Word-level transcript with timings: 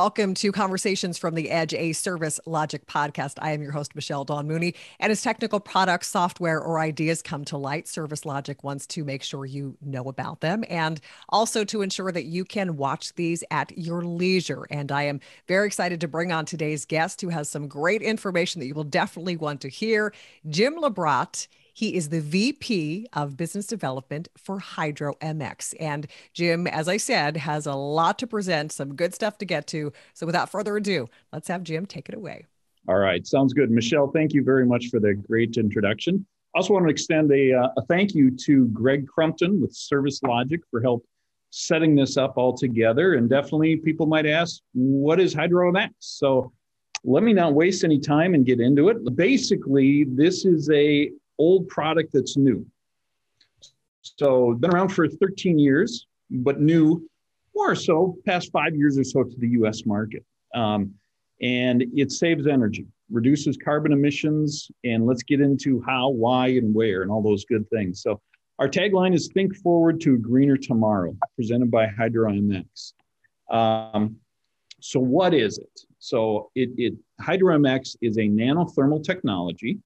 Welcome 0.00 0.34
to 0.34 0.52
Conversations 0.52 1.18
from 1.18 1.34
the 1.34 1.50
Edge, 1.50 1.74
a 1.74 1.92
Service 1.92 2.38
Logic 2.46 2.86
podcast. 2.86 3.32
I 3.40 3.50
am 3.50 3.60
your 3.60 3.72
host, 3.72 3.96
Michelle 3.96 4.24
Dawn 4.24 4.46
Mooney. 4.46 4.76
And 5.00 5.10
as 5.10 5.22
technical 5.22 5.58
products, 5.58 6.06
software, 6.06 6.60
or 6.60 6.78
ideas 6.78 7.20
come 7.20 7.44
to 7.46 7.56
light, 7.56 7.88
Service 7.88 8.24
Logic 8.24 8.62
wants 8.62 8.86
to 8.86 9.02
make 9.02 9.24
sure 9.24 9.44
you 9.44 9.76
know 9.84 10.04
about 10.04 10.40
them 10.40 10.62
and 10.70 11.00
also 11.30 11.64
to 11.64 11.82
ensure 11.82 12.12
that 12.12 12.26
you 12.26 12.44
can 12.44 12.76
watch 12.76 13.12
these 13.16 13.42
at 13.50 13.76
your 13.76 14.02
leisure. 14.02 14.68
And 14.70 14.92
I 14.92 15.02
am 15.02 15.18
very 15.48 15.66
excited 15.66 16.00
to 16.02 16.06
bring 16.06 16.30
on 16.30 16.44
today's 16.44 16.84
guest 16.84 17.20
who 17.20 17.30
has 17.30 17.48
some 17.48 17.66
great 17.66 18.00
information 18.00 18.60
that 18.60 18.68
you 18.68 18.74
will 18.74 18.84
definitely 18.84 19.36
want 19.36 19.60
to 19.62 19.68
hear. 19.68 20.14
Jim 20.48 20.76
Labrotte 20.76 21.48
he 21.78 21.94
is 21.94 22.08
the 22.08 22.20
VP 22.20 23.06
of 23.12 23.36
Business 23.36 23.64
Development 23.64 24.26
for 24.36 24.58
Hydro 24.58 25.14
MX. 25.20 25.76
And 25.78 26.08
Jim, 26.32 26.66
as 26.66 26.88
I 26.88 26.96
said, 26.96 27.36
has 27.36 27.66
a 27.66 27.74
lot 27.74 28.18
to 28.18 28.26
present, 28.26 28.72
some 28.72 28.96
good 28.96 29.14
stuff 29.14 29.38
to 29.38 29.44
get 29.44 29.68
to. 29.68 29.92
So 30.12 30.26
without 30.26 30.50
further 30.50 30.76
ado, 30.76 31.06
let's 31.32 31.46
have 31.46 31.62
Jim 31.62 31.86
take 31.86 32.08
it 32.08 32.16
away. 32.16 32.46
All 32.88 32.96
right, 32.96 33.24
sounds 33.24 33.52
good. 33.52 33.70
Michelle, 33.70 34.10
thank 34.10 34.32
you 34.32 34.42
very 34.42 34.66
much 34.66 34.88
for 34.88 34.98
the 34.98 35.14
great 35.14 35.56
introduction. 35.56 36.26
I 36.52 36.58
also 36.58 36.72
want 36.72 36.84
to 36.84 36.90
extend 36.90 37.30
a, 37.30 37.52
uh, 37.52 37.68
a 37.76 37.82
thank 37.86 38.12
you 38.12 38.32
to 38.32 38.66
Greg 38.68 39.06
Crumpton 39.06 39.60
with 39.60 39.72
Service 39.72 40.20
Logic 40.24 40.60
for 40.72 40.82
help 40.82 41.06
setting 41.50 41.94
this 41.94 42.16
up 42.16 42.36
all 42.36 42.56
together. 42.56 43.14
And 43.14 43.30
definitely 43.30 43.76
people 43.76 44.06
might 44.06 44.26
ask, 44.26 44.62
what 44.72 45.20
is 45.20 45.32
Hydro 45.32 45.70
MX? 45.70 45.90
So 46.00 46.52
let 47.04 47.22
me 47.22 47.32
not 47.32 47.54
waste 47.54 47.84
any 47.84 48.00
time 48.00 48.34
and 48.34 48.44
get 48.44 48.58
into 48.58 48.88
it. 48.88 49.14
Basically, 49.14 50.02
this 50.02 50.44
is 50.44 50.68
a 50.70 51.12
old 51.38 51.68
product 51.68 52.12
that's 52.12 52.36
new. 52.36 52.66
So 54.02 54.54
been 54.54 54.70
around 54.70 54.88
for 54.88 55.08
13 55.08 55.58
years, 55.58 56.06
but 56.30 56.60
new 56.60 57.08
more 57.54 57.74
so 57.74 58.16
past 58.24 58.50
five 58.52 58.74
years 58.76 58.98
or 58.98 59.04
so 59.04 59.24
to 59.24 59.36
the 59.38 59.48
US 59.60 59.84
market. 59.84 60.24
Um, 60.54 60.94
and 61.40 61.84
it 61.94 62.10
saves 62.10 62.46
energy, 62.46 62.86
reduces 63.10 63.56
carbon 63.56 63.92
emissions, 63.92 64.70
and 64.84 65.06
let's 65.06 65.22
get 65.22 65.40
into 65.40 65.82
how, 65.86 66.08
why, 66.08 66.48
and 66.48 66.74
where, 66.74 67.02
and 67.02 67.10
all 67.10 67.22
those 67.22 67.44
good 67.44 67.68
things. 67.70 68.02
So 68.02 68.20
our 68.58 68.68
tagline 68.68 69.14
is 69.14 69.30
Think 69.32 69.54
Forward 69.56 70.00
to 70.02 70.14
a 70.14 70.18
Greener 70.18 70.56
Tomorrow, 70.56 71.16
presented 71.36 71.70
by 71.70 71.86
Hydro 71.86 72.32
MX. 72.32 72.92
Um, 73.50 74.16
so 74.80 75.00
what 75.00 75.34
is 75.34 75.58
it? 75.58 75.80
So 75.98 76.50
it, 76.54 76.70
it 76.76 76.94
Hydro 77.20 77.58
MX 77.58 77.96
is 78.02 78.16
a 78.18 78.22
nanothermal 78.22 79.02
technology 79.02 79.78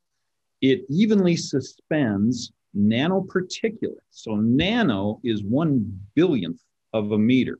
it 0.63 0.85
evenly 0.89 1.37
suspends 1.37 2.53
nanoparticulates. 2.77 3.97
So 4.11 4.37
nano 4.37 5.21
is 5.25 5.43
one 5.43 6.01
billionth 6.15 6.61
of 6.95 7.13
a 7.13 7.19
meter. 7.19 7.59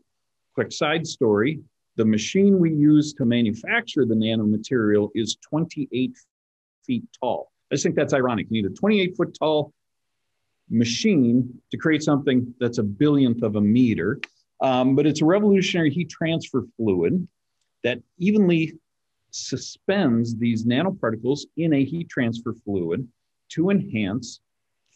Quick 0.55 0.73
side 0.73 1.07
story, 1.07 1.61
the 1.97 2.05
machine 2.05 2.59
we 2.59 2.73
use 2.73 3.13
to 3.15 3.25
manufacture 3.25 4.07
the 4.07 4.15
nanomaterial 4.15 5.11
is 5.15 5.37
28 5.49 6.17
feet 6.87 7.05
tall. 7.21 7.51
I 7.71 7.75
just 7.75 7.85
think 7.85 7.97
that's 7.97 8.15
ironic. 8.15 8.47
You 8.49 8.63
need 8.63 8.71
a 8.71 8.75
28 8.75 9.17
foot 9.17 9.37
tall 9.39 9.73
machine 10.71 11.61
to 11.71 11.77
create 11.77 12.03
something 12.03 12.55
that's 12.61 12.79
a 12.79 12.83
billionth 12.83 13.43
of 13.43 13.57
a 13.57 13.61
meter. 13.61 14.21
Um, 14.61 14.95
but 14.95 15.07
it's 15.07 15.23
a 15.23 15.25
revolutionary 15.25 15.91
heat 15.91 16.09
transfer 16.09 16.65
fluid 16.77 17.27
that 17.83 17.99
evenly 18.19 18.75
suspends 19.33 20.37
these 20.37 20.65
nanoparticles 20.65 21.41
in 21.57 21.73
a 21.75 21.85
heat 21.85 22.09
transfer 22.09 22.55
fluid 22.65 23.07
to 23.51 23.71
enhance 23.71 24.41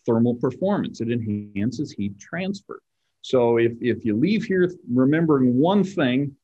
thermal 0.05 0.35
performance. 0.37 1.01
It 1.01 1.11
enhances 1.11 1.91
heat 1.93 2.19
transfer. 2.19 2.81
So 3.23 3.57
if, 3.57 3.73
if 3.81 4.05
you 4.05 4.17
leave 4.17 4.45
here 4.45 4.71
remembering 4.93 5.59
one 5.59 5.83
thing, 5.83 6.37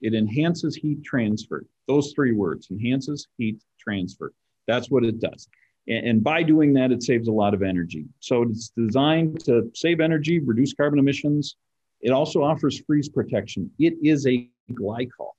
it 0.00 0.14
enhances 0.14 0.76
heat 0.76 1.02
transfer. 1.02 1.66
Those 1.88 2.12
three 2.12 2.32
words, 2.32 2.68
enhances 2.70 3.26
heat 3.36 3.60
transfer. 3.78 4.32
That's 4.68 4.90
what 4.90 5.04
it 5.04 5.18
does. 5.18 5.48
And, 5.88 6.06
and 6.06 6.24
by 6.24 6.42
doing 6.42 6.72
that, 6.74 6.92
it 6.92 7.02
saves 7.02 7.28
a 7.28 7.32
lot 7.32 7.52
of 7.52 7.62
energy. 7.62 8.06
So 8.20 8.42
it's 8.42 8.68
designed 8.76 9.44
to 9.46 9.70
save 9.74 10.00
energy, 10.00 10.38
reduce 10.38 10.72
carbon 10.72 10.98
emissions. 10.98 11.56
It 12.00 12.12
also 12.12 12.42
offers 12.42 12.80
freeze 12.86 13.08
protection. 13.08 13.70
It 13.78 13.94
is 14.02 14.26
a 14.26 14.48
glycol. 14.72 15.32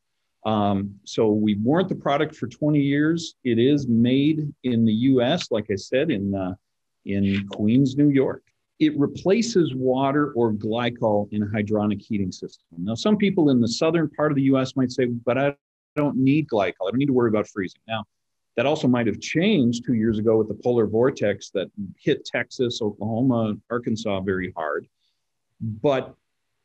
Um, 0.45 0.95
so 1.03 1.31
we 1.31 1.55
warrant 1.55 1.89
the 1.89 1.95
product 1.95 2.35
for 2.35 2.47
20 2.47 2.79
years. 2.79 3.35
It 3.43 3.59
is 3.59 3.87
made 3.87 4.51
in 4.63 4.85
the 4.85 4.93
U.S., 4.93 5.51
like 5.51 5.67
I 5.71 5.75
said, 5.75 6.09
in 6.09 6.33
uh, 6.33 6.55
in 7.05 7.47
Queens, 7.47 7.95
New 7.95 8.09
York. 8.09 8.43
It 8.79 8.97
replaces 8.97 9.75
water 9.75 10.31
or 10.33 10.51
glycol 10.53 11.31
in 11.31 11.43
a 11.43 11.45
hydronic 11.45 12.01
heating 12.01 12.31
system. 12.31 12.65
Now, 12.77 12.95
some 12.95 13.17
people 13.17 13.51
in 13.51 13.61
the 13.61 13.67
southern 13.67 14.09
part 14.09 14.31
of 14.31 14.35
the 14.35 14.43
U.S. 14.43 14.75
might 14.75 14.91
say, 14.91 15.05
"But 15.05 15.37
I 15.37 15.55
don't 15.95 16.17
need 16.17 16.47
glycol. 16.47 16.87
I 16.87 16.91
don't 16.91 16.97
need 16.97 17.07
to 17.07 17.13
worry 17.13 17.29
about 17.29 17.47
freezing." 17.47 17.81
Now, 17.87 18.05
that 18.57 18.65
also 18.65 18.87
might 18.87 19.07
have 19.07 19.19
changed 19.19 19.85
two 19.85 19.93
years 19.93 20.17
ago 20.17 20.37
with 20.37 20.47
the 20.47 20.55
polar 20.55 20.87
vortex 20.87 21.51
that 21.51 21.67
hit 21.97 22.25
Texas, 22.25 22.81
Oklahoma, 22.81 23.55
Arkansas 23.69 24.19
very 24.21 24.51
hard. 24.55 24.87
But 25.61 26.15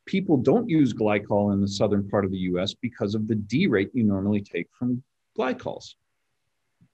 people 0.06 0.36
don't 0.36 0.68
use 0.68 0.94
glycol 0.94 1.52
in 1.52 1.60
the 1.60 1.68
southern 1.68 2.08
part 2.08 2.24
of 2.24 2.30
the 2.30 2.38
US 2.38 2.74
because 2.74 3.14
of 3.14 3.28
the 3.28 3.34
D 3.34 3.66
rate 3.66 3.90
you 3.92 4.04
normally 4.04 4.40
take 4.40 4.68
from 4.72 5.02
glycols. 5.38 5.94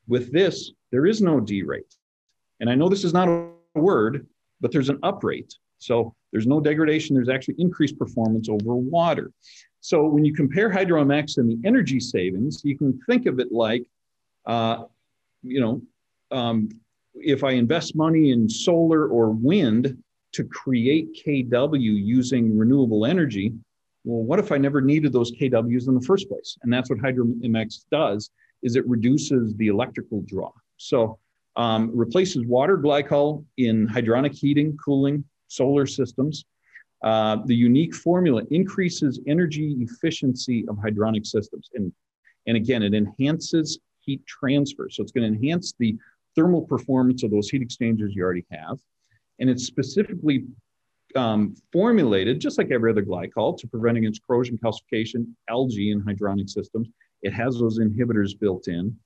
With 0.08 0.32
this, 0.32 0.72
there 0.90 1.06
is 1.06 1.22
no 1.22 1.38
D 1.38 1.62
rate. 1.62 1.96
And 2.60 2.68
I 2.68 2.74
know 2.74 2.88
this 2.88 3.04
is 3.04 3.12
not 3.12 3.28
a 3.28 3.50
word, 3.74 4.26
but 4.60 4.72
there's 4.72 4.88
an 4.88 4.98
up 5.02 5.22
rate. 5.22 5.54
So 5.78 6.14
there's 6.30 6.46
no 6.46 6.60
degradation, 6.60 7.14
there's 7.14 7.28
actually 7.28 7.56
increased 7.58 7.98
performance 7.98 8.48
over 8.48 8.74
water. 8.74 9.32
So 9.80 10.06
when 10.06 10.24
you 10.24 10.32
compare 10.32 10.70
Hydro 10.70 11.04
MX 11.04 11.38
and 11.38 11.50
the 11.50 11.66
energy 11.66 11.98
savings, 11.98 12.62
you 12.64 12.78
can 12.78 12.98
think 13.08 13.26
of 13.26 13.40
it 13.40 13.50
like, 13.50 13.84
uh, 14.46 14.84
you 15.42 15.60
know, 15.60 15.82
um, 16.30 16.68
if 17.14 17.42
I 17.44 17.50
invest 17.50 17.96
money 17.96 18.30
in 18.30 18.48
solar 18.48 19.08
or 19.08 19.30
wind, 19.30 19.98
to 20.32 20.44
create 20.44 21.22
KW 21.25 21.78
using 21.81 22.56
renewable 22.56 23.06
energy, 23.06 23.53
well, 24.04 24.22
what 24.22 24.38
if 24.38 24.50
I 24.50 24.59
never 24.59 24.81
needed 24.81 25.12
those 25.12 25.31
KWs 25.32 25.88
in 25.88 25.94
the 25.94 26.04
first 26.06 26.28
place? 26.28 26.59
And 26.62 26.72
that's 26.72 26.91
what 26.91 26.98
Hydro 26.98 27.26
MX 27.26 27.84
does, 27.91 28.31
is 28.62 28.76
it 28.76 28.87
reduces 28.88 29.54
the 29.56 29.69
electrical 29.69 30.22
draw. 30.26 30.50
So 30.76 31.19
um, 31.56 31.91
replaces 31.94 32.44
water 32.47 32.78
glycol 32.78 33.44
in 33.59 33.87
hydronic 33.87 34.32
heating, 34.32 34.76
cooling, 34.82 35.25
solar 35.48 35.87
systems. 35.87 36.44
Uh, 37.04 37.38
the 37.47 37.54
unique 37.54 37.94
formula 37.94 38.42
increases 38.50 39.21
energy 39.26 39.76
efficiency 39.81 40.65
of 40.69 40.76
hydronic 40.76 41.26
systems. 41.26 41.69
And, 41.75 41.92
and 42.47 42.56
again, 42.56 42.82
it 42.82 42.94
enhances 42.94 43.78
heat 44.00 44.25
transfer. 44.26 44.88
So 44.91 45.03
it's 45.03 45.12
going 45.12 45.31
to 45.31 45.38
enhance 45.38 45.75
the 45.78 45.97
thermal 46.34 46.62
performance 46.62 47.22
of 47.22 47.31
those 47.31 47.50
heat 47.50 47.62
exchangers 47.62 48.15
you 48.15 48.22
already 48.22 48.47
have 48.50 48.78
and 49.42 49.50
it's 49.50 49.66
specifically 49.66 50.44
um, 51.16 51.54
formulated, 51.72 52.41
just 52.41 52.58
like 52.58 52.70
every 52.70 52.92
other 52.92 53.03
glycol, 53.03 53.58
to 53.58 53.66
prevent 53.66 53.98
against 53.98 54.25
corrosion, 54.25 54.56
calcification, 54.56 55.26
algae 55.50 55.91
in 55.91 56.00
hydronic 56.00 56.48
systems. 56.48 56.88
It 57.22 57.32
has 57.32 57.58
those 57.58 57.80
inhibitors 57.80 58.38
built 58.38 58.69
in. 58.69 58.97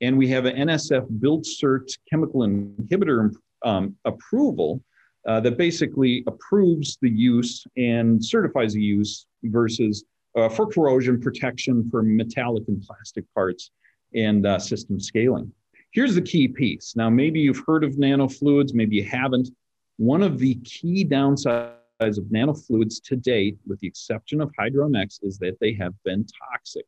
And 0.00 0.18
we 0.18 0.26
have 0.28 0.46
an 0.46 0.56
NSF 0.56 1.20
built 1.20 1.44
cert 1.44 1.96
chemical 2.10 2.40
inhibitor 2.40 3.32
um, 3.64 3.94
approval 4.04 4.82
uh, 5.28 5.38
that 5.40 5.56
basically 5.56 6.24
approves 6.26 6.98
the 7.00 7.08
use 7.08 7.64
and 7.76 8.22
certifies 8.22 8.74
the 8.74 8.82
use 8.82 9.26
versus 9.44 10.04
uh, 10.36 10.48
for 10.48 10.66
corrosion 10.66 11.20
protection 11.20 11.88
for 11.88 12.02
metallic 12.02 12.64
and 12.66 12.82
plastic 12.82 13.24
parts 13.32 13.70
and 14.12 14.44
uh, 14.44 14.58
system 14.58 14.98
scaling. 14.98 15.52
Here's 15.92 16.16
the 16.16 16.22
key 16.22 16.48
piece. 16.48 16.96
Now, 16.96 17.08
maybe 17.08 17.38
you've 17.38 17.62
heard 17.64 17.84
of 17.84 17.92
nanofluids, 17.92 18.74
maybe 18.74 18.96
you 18.96 19.04
haven't. 19.04 19.48
One 19.96 20.22
of 20.22 20.38
the 20.38 20.56
key 20.56 21.04
downsides 21.04 21.76
of 22.00 22.24
nanofluids 22.24 23.02
to 23.04 23.16
date, 23.16 23.56
with 23.66 23.78
the 23.80 23.86
exception 23.86 24.40
of 24.40 24.50
Hydro 24.58 24.88
MX, 24.88 25.20
is 25.22 25.38
that 25.38 25.58
they 25.60 25.72
have 25.74 25.94
been 26.04 26.26
toxic. 26.52 26.84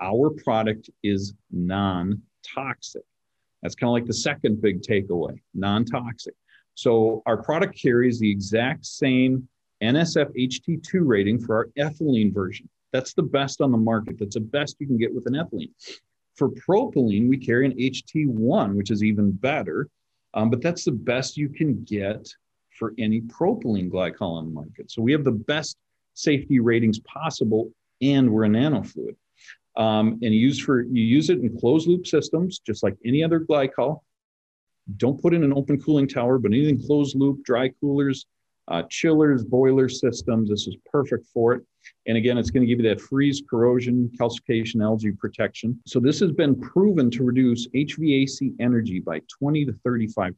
Our 0.00 0.30
product 0.30 0.90
is 1.02 1.34
non 1.50 2.22
toxic. 2.54 3.02
That's 3.62 3.74
kind 3.74 3.88
of 3.88 3.92
like 3.92 4.06
the 4.06 4.14
second 4.14 4.60
big 4.60 4.82
takeaway 4.82 5.38
non 5.54 5.84
toxic. 5.84 6.34
So 6.74 7.22
our 7.26 7.42
product 7.42 7.80
carries 7.80 8.18
the 8.18 8.30
exact 8.30 8.86
same 8.86 9.46
NSF 9.82 10.34
HT2 10.36 11.00
rating 11.04 11.38
for 11.38 11.56
our 11.56 11.68
ethylene 11.78 12.32
version. 12.32 12.68
That's 12.92 13.12
the 13.12 13.22
best 13.22 13.60
on 13.60 13.70
the 13.70 13.78
market. 13.78 14.18
That's 14.18 14.34
the 14.34 14.40
best 14.40 14.76
you 14.80 14.86
can 14.86 14.98
get 14.98 15.14
with 15.14 15.26
an 15.26 15.34
ethylene. 15.34 15.70
For 16.36 16.48
propylene, 16.48 17.28
we 17.28 17.36
carry 17.36 17.66
an 17.66 17.76
HT1, 17.76 18.74
which 18.74 18.90
is 18.90 19.04
even 19.04 19.30
better. 19.30 19.88
Um, 20.34 20.50
but 20.50 20.62
that's 20.62 20.84
the 20.84 20.92
best 20.92 21.36
you 21.36 21.48
can 21.48 21.84
get 21.84 22.32
for 22.80 22.94
any 22.98 23.20
propylene 23.20 23.90
glycol 23.90 24.38
on 24.38 24.46
the 24.46 24.50
market. 24.50 24.90
So 24.90 25.02
we 25.02 25.12
have 25.12 25.22
the 25.22 25.30
best 25.30 25.76
safety 26.14 26.58
ratings 26.58 26.98
possible, 27.00 27.70
and 28.00 28.28
we're 28.28 28.46
a 28.46 28.48
nanofluid. 28.48 29.14
Um, 29.76 30.18
and 30.22 30.34
you 30.34 30.40
use 30.40 30.58
for 30.58 30.82
you 30.82 31.04
use 31.04 31.30
it 31.30 31.38
in 31.38 31.56
closed 31.60 31.86
loop 31.86 32.06
systems, 32.06 32.58
just 32.58 32.82
like 32.82 32.96
any 33.04 33.22
other 33.22 33.38
glycol. 33.38 34.00
Don't 34.96 35.20
put 35.22 35.34
in 35.34 35.44
an 35.44 35.52
open 35.52 35.80
cooling 35.80 36.08
tower, 36.08 36.38
but 36.38 36.52
anything 36.52 36.82
closed 36.84 37.14
loop, 37.16 37.44
dry 37.44 37.68
coolers, 37.80 38.26
uh, 38.68 38.82
chillers, 38.88 39.44
boiler 39.44 39.88
systems. 39.88 40.48
This 40.48 40.66
is 40.66 40.76
perfect 40.90 41.26
for 41.32 41.52
it. 41.52 41.62
And 42.06 42.16
again, 42.16 42.38
it's 42.38 42.50
going 42.50 42.62
to 42.62 42.66
give 42.66 42.80
you 42.80 42.88
that 42.88 43.00
freeze, 43.00 43.42
corrosion, 43.48 44.10
calcification, 44.18 44.82
algae 44.82 45.12
protection. 45.12 45.78
So 45.86 46.00
this 46.00 46.18
has 46.20 46.32
been 46.32 46.58
proven 46.58 47.10
to 47.12 47.22
reduce 47.22 47.68
HVAC 47.68 48.54
energy 48.58 49.00
by 49.00 49.20
20 49.38 49.66
to 49.66 49.72
35%. 49.86 50.34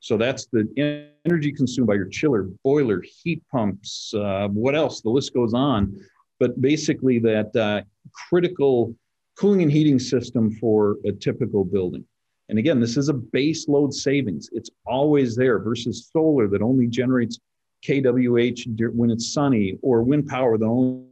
So 0.00 0.16
that's 0.16 0.46
the 0.52 1.08
energy 1.24 1.52
consumed 1.52 1.86
by 1.86 1.94
your 1.94 2.08
chiller, 2.08 2.48
boiler, 2.62 3.02
heat 3.02 3.42
pumps, 3.50 4.12
uh, 4.14 4.48
what 4.48 4.74
else? 4.74 5.00
The 5.00 5.10
list 5.10 5.34
goes 5.34 5.54
on. 5.54 5.96
But 6.38 6.60
basically, 6.60 7.18
that 7.20 7.56
uh, 7.56 7.82
critical 8.28 8.94
cooling 9.38 9.62
and 9.62 9.72
heating 9.72 9.98
system 9.98 10.50
for 10.50 10.96
a 11.04 11.12
typical 11.12 11.64
building. 11.64 12.04
And 12.48 12.58
again, 12.58 12.80
this 12.80 12.96
is 12.96 13.08
a 13.08 13.14
base 13.14 13.68
load 13.68 13.92
savings. 13.92 14.48
It's 14.52 14.70
always 14.86 15.34
there 15.34 15.58
versus 15.58 16.08
solar 16.12 16.48
that 16.48 16.62
only 16.62 16.86
generates 16.86 17.38
kWh 17.84 18.94
when 18.94 19.10
it's 19.10 19.32
sunny 19.32 19.78
or 19.82 20.02
wind 20.02 20.26
power 20.26 20.56
that 20.56 20.64
only 20.64 21.06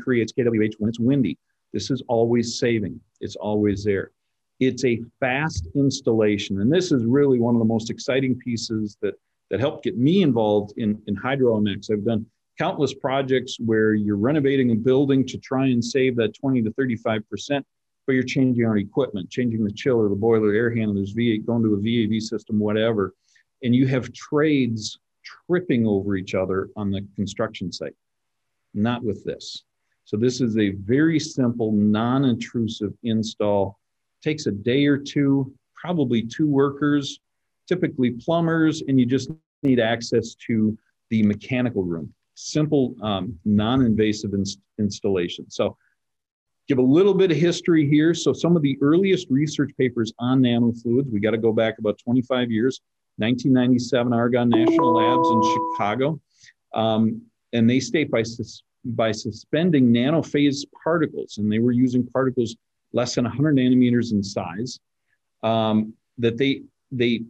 creates 0.00 0.32
kWh 0.32 0.72
when 0.78 0.88
it's 0.88 1.00
windy. 1.00 1.38
This 1.72 1.90
is 1.90 2.02
always 2.08 2.58
saving. 2.58 3.00
It's 3.20 3.36
always 3.36 3.84
there. 3.84 4.12
It's 4.60 4.84
a 4.84 5.02
fast 5.20 5.68
installation. 5.74 6.60
And 6.60 6.72
this 6.72 6.92
is 6.92 7.04
really 7.04 7.38
one 7.38 7.54
of 7.54 7.58
the 7.58 7.66
most 7.66 7.90
exciting 7.90 8.36
pieces 8.38 8.96
that, 9.02 9.14
that 9.50 9.60
helped 9.60 9.84
get 9.84 9.98
me 9.98 10.22
involved 10.22 10.72
in, 10.78 11.00
in 11.06 11.14
Hydro 11.14 11.60
MX. 11.60 11.92
I've 11.92 12.04
done 12.04 12.26
countless 12.58 12.94
projects 12.94 13.58
where 13.60 13.94
you're 13.94 14.16
renovating 14.16 14.70
a 14.70 14.74
building 14.74 15.26
to 15.26 15.38
try 15.38 15.66
and 15.66 15.84
save 15.84 16.16
that 16.16 16.34
20 16.34 16.62
to 16.62 16.70
35%, 16.70 17.22
but 18.06 18.12
you're 18.12 18.22
changing 18.22 18.64
our 18.64 18.78
equipment, 18.78 19.30
changing 19.30 19.62
the 19.62 19.72
chiller, 19.72 20.08
the 20.08 20.14
boiler, 20.14 20.52
air 20.52 20.74
handlers, 20.74 21.14
V8, 21.14 21.44
going 21.44 21.62
to 21.62 21.74
a 21.74 21.76
VAV 22.08 22.22
system, 22.22 22.58
whatever. 22.58 23.14
And 23.62 23.74
you 23.74 23.86
have 23.88 24.12
trades 24.12 24.98
tripping 25.46 25.86
over 25.86 26.16
each 26.16 26.34
other 26.34 26.70
on 26.76 26.90
the 26.90 27.06
construction 27.16 27.72
site. 27.72 27.94
Not 28.74 29.02
with 29.02 29.24
this. 29.24 29.64
So 30.04 30.16
this 30.16 30.40
is 30.40 30.56
a 30.56 30.70
very 30.70 31.18
simple, 31.18 31.72
non-intrusive 31.72 32.92
install. 33.02 33.78
Takes 34.26 34.46
a 34.46 34.50
day 34.50 34.86
or 34.86 34.98
two, 34.98 35.54
probably 35.76 36.20
two 36.20 36.48
workers, 36.48 37.20
typically 37.68 38.10
plumbers, 38.10 38.82
and 38.88 38.98
you 38.98 39.06
just 39.06 39.30
need 39.62 39.78
access 39.78 40.34
to 40.48 40.76
the 41.10 41.22
mechanical 41.22 41.84
room. 41.84 42.12
Simple, 42.34 42.96
um, 43.02 43.38
non-invasive 43.44 44.34
ins- 44.34 44.58
installation. 44.80 45.48
So 45.48 45.76
give 46.66 46.78
a 46.78 46.82
little 46.82 47.14
bit 47.14 47.30
of 47.30 47.36
history 47.36 47.88
here. 47.88 48.14
So 48.14 48.32
some 48.32 48.56
of 48.56 48.62
the 48.62 48.76
earliest 48.80 49.28
research 49.30 49.70
papers 49.78 50.12
on 50.18 50.40
nanofluids, 50.40 51.08
we 51.08 51.20
got 51.20 51.30
to 51.30 51.38
go 51.38 51.52
back 51.52 51.78
about 51.78 51.96
25 51.98 52.50
years. 52.50 52.80
1997 53.18 54.12
Argonne 54.12 54.48
National 54.48 54.92
Labs 54.94 55.30
in 55.30 55.54
Chicago. 55.54 56.20
Um, 56.74 57.22
and 57.52 57.70
they 57.70 57.78
state 57.78 58.10
by, 58.10 58.24
sus- 58.24 58.64
by 58.86 59.12
suspending 59.12 59.92
nanophase 59.92 60.64
particles, 60.82 61.38
and 61.38 61.50
they 61.50 61.60
were 61.60 61.70
using 61.70 62.04
particles 62.04 62.56
less 62.96 63.14
than 63.14 63.24
100 63.24 63.54
nanometers 63.54 64.12
in 64.12 64.22
size, 64.22 64.80
um, 65.42 65.92
that 66.18 66.38
they, 66.38 66.62
they 66.90 67.22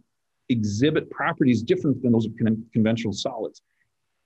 exhibit 0.49 1.09
properties 1.11 1.61
different 1.61 2.01
than 2.01 2.13
those 2.13 2.25
of 2.25 2.31
con- 2.41 2.65
conventional 2.71 3.13
solids. 3.13 3.61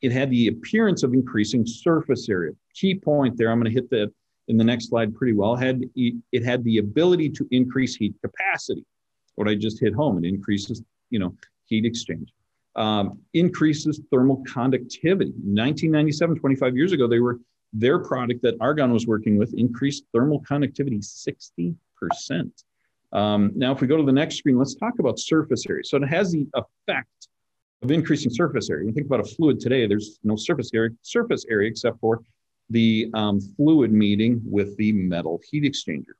It 0.02 0.12
had 0.12 0.30
the 0.30 0.48
appearance 0.48 1.04
of 1.04 1.14
increasing 1.14 1.66
surface 1.66 2.30
area. 2.30 2.52
Key 2.76 2.96
point 2.96 3.38
there, 3.38 3.52
I'm 3.52 3.60
going 3.60 3.74
to 3.74 3.80
hit 3.80 3.90
that 3.90 4.12
in 4.48 4.58
the 4.58 4.64
next 4.64 4.90
slide 4.90 5.16
pretty 5.16 5.34
well. 5.34 5.56
Had, 5.56 5.82
it 5.96 6.44
had 6.44 6.64
the 6.64 6.78
ability 6.78 7.30
to 7.30 7.48
increase 7.52 7.96
heat 7.96 8.16
capacity. 8.24 8.86
What 9.36 9.48
I 9.48 9.56
just 9.56 9.80
hit 9.80 9.94
home, 9.94 10.24
it 10.24 10.28
increases, 10.28 10.84
you 11.10 11.20
know, 11.20 11.36
heat 11.66 11.86
exchange. 11.86 12.32
Um, 12.76 13.20
increases 13.34 14.00
thermal 14.12 14.44
conductivity. 14.48 15.32
In 15.32 15.56
1997, 15.56 16.38
25 16.38 16.76
years 16.78 16.92
ago, 16.92 17.08
they 17.08 17.20
were 17.20 17.40
their 17.74 18.00
product 18.00 18.42
that 18.44 18.56
Argonne 18.60 18.92
was 18.92 19.08
working 19.08 19.38
with 19.38 19.54
increased 19.54 20.04
thermal 20.14 20.40
conductivity 20.42 21.00
60%. 21.00 21.76
Um, 23.14 23.52
now, 23.56 23.72
if 23.72 23.82
we 23.82 23.88
go 23.88 23.98
to 23.98 24.04
the 24.04 24.12
next 24.12 24.38
screen, 24.38 24.58
let's 24.58 24.76
talk 24.76 25.00
about 25.00 25.20
surface 25.20 25.66
area. 25.70 25.84
So 25.84 25.98
it 25.98 26.08
has 26.08 26.32
the 26.32 26.48
effect 26.54 27.28
of 27.82 27.92
increasing 27.92 28.32
surface 28.32 28.70
area. 28.70 28.88
You 28.88 28.94
think 28.94 29.08
about 29.08 29.20
a 29.20 29.24
fluid 29.24 29.60
today, 29.60 29.88
there's 29.88 30.20
no 30.24 30.36
surface 30.36 30.70
area, 30.74 30.92
surface 31.02 31.46
area 31.50 31.70
except 31.70 32.00
for 32.00 32.22
the 32.70 33.10
um, 33.14 33.40
fluid 33.58 33.92
meeting 33.92 34.42
with 34.46 34.78
the 34.78 34.92
metal 34.94 35.42
heat 35.50 35.64
exchanger. 35.64 36.14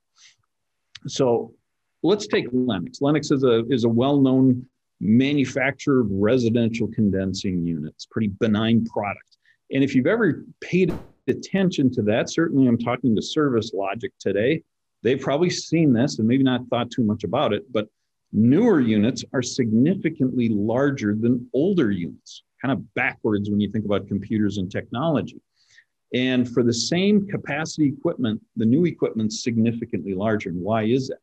So 1.06 1.54
let's 2.02 2.26
take 2.26 2.46
Lennox. 2.52 3.00
Lennox 3.00 3.30
is 3.30 3.44
a, 3.44 3.66
is 3.68 3.84
a 3.84 3.88
well-known 3.88 4.66
manufactured 5.00 6.06
residential 6.10 6.88
condensing 6.88 7.66
units, 7.66 8.06
pretty 8.06 8.28
benign 8.28 8.84
product. 8.84 9.38
And 9.72 9.82
if 9.82 9.94
you've 9.94 10.06
ever 10.06 10.44
paid 10.60 10.98
attention 11.28 11.90
to 11.92 12.02
that, 12.02 12.30
certainly 12.30 12.66
I'm 12.68 12.78
talking 12.78 13.16
to 13.16 13.22
Service 13.22 13.72
Logic 13.72 14.12
today, 14.18 14.62
they've 15.02 15.20
probably 15.20 15.50
seen 15.50 15.92
this 15.92 16.18
and 16.18 16.28
maybe 16.28 16.42
not 16.42 16.66
thought 16.68 16.90
too 16.90 17.04
much 17.04 17.24
about 17.24 17.52
it, 17.52 17.64
but 17.72 17.88
newer 18.32 18.80
units 18.80 19.24
are 19.32 19.42
significantly 19.42 20.48
larger 20.48 21.14
than 21.14 21.48
older 21.54 21.90
units, 21.90 22.42
kind 22.60 22.72
of 22.72 22.94
backwards 22.94 23.50
when 23.50 23.60
you 23.60 23.70
think 23.70 23.84
about 23.84 24.08
computers 24.08 24.58
and 24.58 24.70
technology. 24.70 25.40
And 26.14 26.48
for 26.48 26.62
the 26.62 26.74
same 26.74 27.26
capacity 27.26 27.88
equipment, 27.88 28.42
the 28.56 28.66
new 28.66 28.84
equipment's 28.84 29.42
significantly 29.42 30.14
larger. 30.14 30.50
And 30.50 30.60
why 30.60 30.84
is 30.84 31.08
that? 31.08 31.18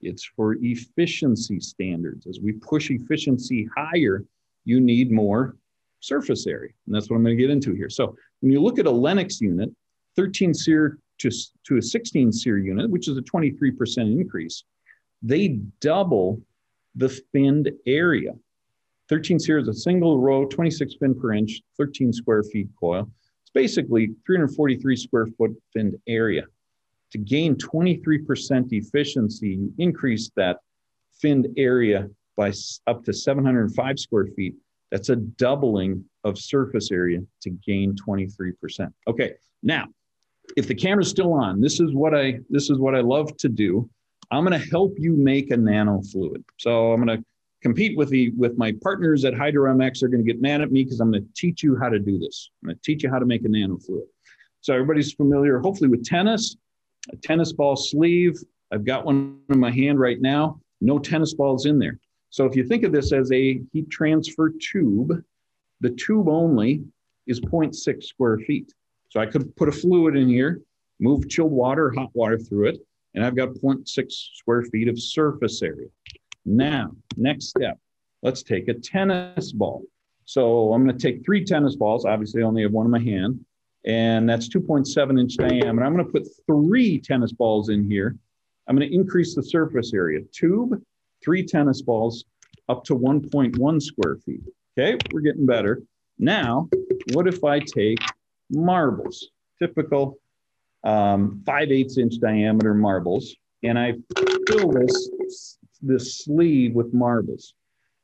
It's 0.00 0.24
for 0.24 0.56
efficiency 0.60 1.58
standards. 1.58 2.26
As 2.26 2.38
we 2.38 2.52
push 2.52 2.90
efficiency 2.90 3.68
higher, 3.76 4.24
you 4.64 4.80
need 4.80 5.10
more 5.10 5.56
surface 6.00 6.46
area. 6.46 6.70
And 6.86 6.94
that's 6.94 7.10
what 7.10 7.16
I'm 7.16 7.24
going 7.24 7.36
to 7.36 7.42
get 7.42 7.50
into 7.50 7.74
here. 7.74 7.90
So 7.90 8.16
when 8.40 8.52
you 8.52 8.62
look 8.62 8.78
at 8.78 8.86
a 8.86 8.90
Lennox 8.90 9.40
unit, 9.40 9.70
13 10.16 10.54
SEER 10.54 10.98
to, 11.18 11.30
to 11.64 11.76
a 11.76 11.82
16 11.82 12.32
SEER 12.32 12.58
unit, 12.58 12.90
which 12.90 13.08
is 13.08 13.16
a 13.16 13.22
23% 13.22 13.98
increase, 13.98 14.64
they 15.22 15.58
double 15.80 16.40
the 16.94 17.08
finned 17.32 17.70
area. 17.86 18.32
13 19.08 19.38
SEER 19.38 19.58
is 19.58 19.68
a 19.68 19.74
single 19.74 20.18
row, 20.18 20.44
26 20.44 20.94
fin 21.00 21.14
per 21.14 21.32
inch, 21.32 21.60
13 21.76 22.12
square 22.12 22.42
feet 22.42 22.68
coil. 22.78 23.10
It's 23.42 23.50
basically 23.52 24.14
343 24.26 24.96
square 24.96 25.26
foot 25.38 25.52
finned 25.72 25.96
area 26.06 26.44
to 27.12 27.18
gain 27.18 27.54
23% 27.56 28.72
efficiency, 28.72 29.48
you 29.48 29.72
increase 29.78 30.30
that 30.36 30.58
finned 31.20 31.48
area 31.56 32.08
by 32.36 32.52
up 32.86 33.04
to 33.04 33.12
705 33.12 33.98
square 33.98 34.26
feet. 34.36 34.54
That's 34.90 35.08
a 35.08 35.16
doubling 35.16 36.04
of 36.24 36.38
surface 36.38 36.90
area 36.90 37.20
to 37.42 37.50
gain 37.50 37.94
23%. 37.94 38.92
Okay, 39.06 39.34
now, 39.62 39.86
if 40.56 40.66
the 40.66 40.74
camera's 40.74 41.10
still 41.10 41.34
on, 41.34 41.60
this 41.60 41.78
is 41.80 41.92
what 41.92 42.14
I 42.14 42.40
this 42.48 42.70
is 42.70 42.78
what 42.78 42.94
I 42.94 43.00
love 43.00 43.36
to 43.38 43.48
do. 43.48 43.88
I'm 44.30 44.44
going 44.44 44.58
to 44.58 44.70
help 44.70 44.94
you 44.98 45.12
make 45.12 45.50
a 45.50 45.56
nano 45.56 46.00
fluid. 46.02 46.44
So 46.58 46.92
I'm 46.92 47.04
going 47.04 47.18
to 47.18 47.24
compete 47.62 47.96
with 47.98 48.08
the 48.08 48.30
with 48.30 48.56
my 48.56 48.72
partners 48.82 49.24
at 49.24 49.34
Hydro 49.34 49.74
MX. 49.74 50.00
They're 50.00 50.08
going 50.08 50.24
to 50.24 50.32
get 50.32 50.40
mad 50.40 50.62
at 50.62 50.72
me 50.72 50.84
because 50.84 51.00
I'm 51.00 51.10
going 51.10 51.22
to 51.22 51.28
teach 51.34 51.62
you 51.62 51.76
how 51.76 51.90
to 51.90 51.98
do 51.98 52.18
this. 52.18 52.50
I'm 52.62 52.68
going 52.68 52.76
to 52.76 52.82
teach 52.82 53.02
you 53.02 53.10
how 53.10 53.18
to 53.18 53.26
make 53.26 53.44
a 53.44 53.48
nano 53.48 53.78
fluid. 53.78 54.06
So 54.62 54.72
everybody's 54.72 55.12
familiar, 55.12 55.58
hopefully, 55.58 55.90
with 55.90 56.04
tennis 56.04 56.56
a 57.12 57.16
tennis 57.16 57.52
ball 57.52 57.76
sleeve. 57.76 58.38
I've 58.72 58.84
got 58.84 59.04
one 59.04 59.40
in 59.48 59.58
my 59.58 59.70
hand 59.70 59.98
right 59.98 60.20
now. 60.20 60.60
No 60.80 60.98
tennis 60.98 61.34
balls 61.34 61.66
in 61.66 61.78
there. 61.78 61.98
So 62.30 62.44
if 62.44 62.56
you 62.56 62.64
think 62.64 62.84
of 62.84 62.92
this 62.92 63.12
as 63.12 63.32
a 63.32 63.60
heat 63.72 63.90
transfer 63.90 64.50
tube, 64.50 65.22
the 65.80 65.90
tube 65.90 66.28
only 66.28 66.84
is 67.26 67.40
0.6 67.40 68.04
square 68.04 68.38
feet. 68.38 68.72
So 69.08 69.20
I 69.20 69.26
could 69.26 69.54
put 69.56 69.68
a 69.68 69.72
fluid 69.72 70.16
in 70.16 70.28
here, 70.28 70.60
move 71.00 71.28
chilled 71.28 71.52
water, 71.52 71.90
hot 71.90 72.10
water 72.14 72.38
through 72.38 72.68
it, 72.68 72.78
and 73.14 73.24
I've 73.24 73.36
got 73.36 73.50
0.6 73.50 73.86
square 74.34 74.62
feet 74.64 74.88
of 74.88 75.00
surface 75.00 75.62
area. 75.62 75.88
Now, 76.44 76.92
next 77.16 77.48
step, 77.48 77.78
let's 78.22 78.42
take 78.42 78.68
a 78.68 78.74
tennis 78.74 79.52
ball. 79.52 79.82
So 80.24 80.72
I'm 80.72 80.84
going 80.84 80.96
to 80.96 81.02
take 81.02 81.24
three 81.24 81.44
tennis 81.44 81.76
balls. 81.76 82.04
Obviously, 82.04 82.42
I 82.42 82.46
only 82.46 82.62
have 82.62 82.72
one 82.72 82.86
in 82.86 82.92
my 82.92 83.00
hand 83.00 83.44
and 83.84 84.28
that's 84.28 84.48
2.7 84.48 85.20
inch 85.20 85.36
diameter. 85.36 85.84
I'm 85.84 85.94
going 85.94 86.04
to 86.04 86.12
put 86.12 86.28
three 86.46 86.98
tennis 86.98 87.32
balls 87.32 87.68
in 87.68 87.88
here. 87.88 88.16
I'm 88.66 88.76
going 88.76 88.88
to 88.88 88.94
increase 88.94 89.34
the 89.34 89.42
surface 89.42 89.94
area. 89.94 90.20
Tube, 90.32 90.82
three 91.22 91.44
tennis 91.44 91.82
balls, 91.82 92.24
up 92.68 92.84
to 92.84 92.94
1.1 92.94 93.82
square 93.82 94.16
feet. 94.16 94.42
Okay, 94.78 94.98
we're 95.12 95.20
getting 95.20 95.46
better. 95.46 95.82
Now, 96.18 96.68
what 97.12 97.26
if 97.26 97.44
I 97.44 97.60
take 97.60 97.98
marbles, 98.50 99.30
typical 99.58 100.18
um, 100.84 101.42
5 101.46 101.70
8 101.70 101.98
inch 101.98 102.18
diameter 102.20 102.74
marbles, 102.74 103.34
and 103.62 103.78
I 103.78 103.94
fill 104.46 104.70
this, 104.70 105.58
this 105.82 106.18
sleeve 106.18 106.74
with 106.74 106.92
marbles? 106.92 107.54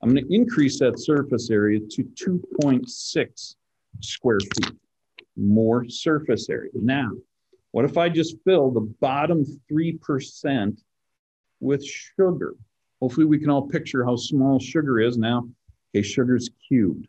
I'm 0.02 0.12
going 0.12 0.26
to 0.26 0.34
increase 0.34 0.78
that 0.80 0.98
surface 0.98 1.50
area 1.50 1.80
to 1.80 2.02
2.6 2.02 3.54
square 4.00 4.40
feet 4.40 4.76
more 5.36 5.88
surface 5.88 6.48
area. 6.48 6.70
Now, 6.74 7.10
what 7.72 7.84
if 7.84 7.96
I 7.96 8.08
just 8.08 8.36
fill 8.44 8.70
the 8.70 8.80
bottom 9.00 9.44
3% 9.70 10.78
with 11.60 11.84
sugar? 11.84 12.54
Hopefully 13.00 13.26
we 13.26 13.38
can 13.38 13.50
all 13.50 13.66
picture 13.68 14.04
how 14.04 14.16
small 14.16 14.58
sugar 14.58 15.00
is 15.00 15.18
now. 15.18 15.48
Okay, 15.94 16.02
sugar's 16.02 16.50
cubed. 16.68 17.06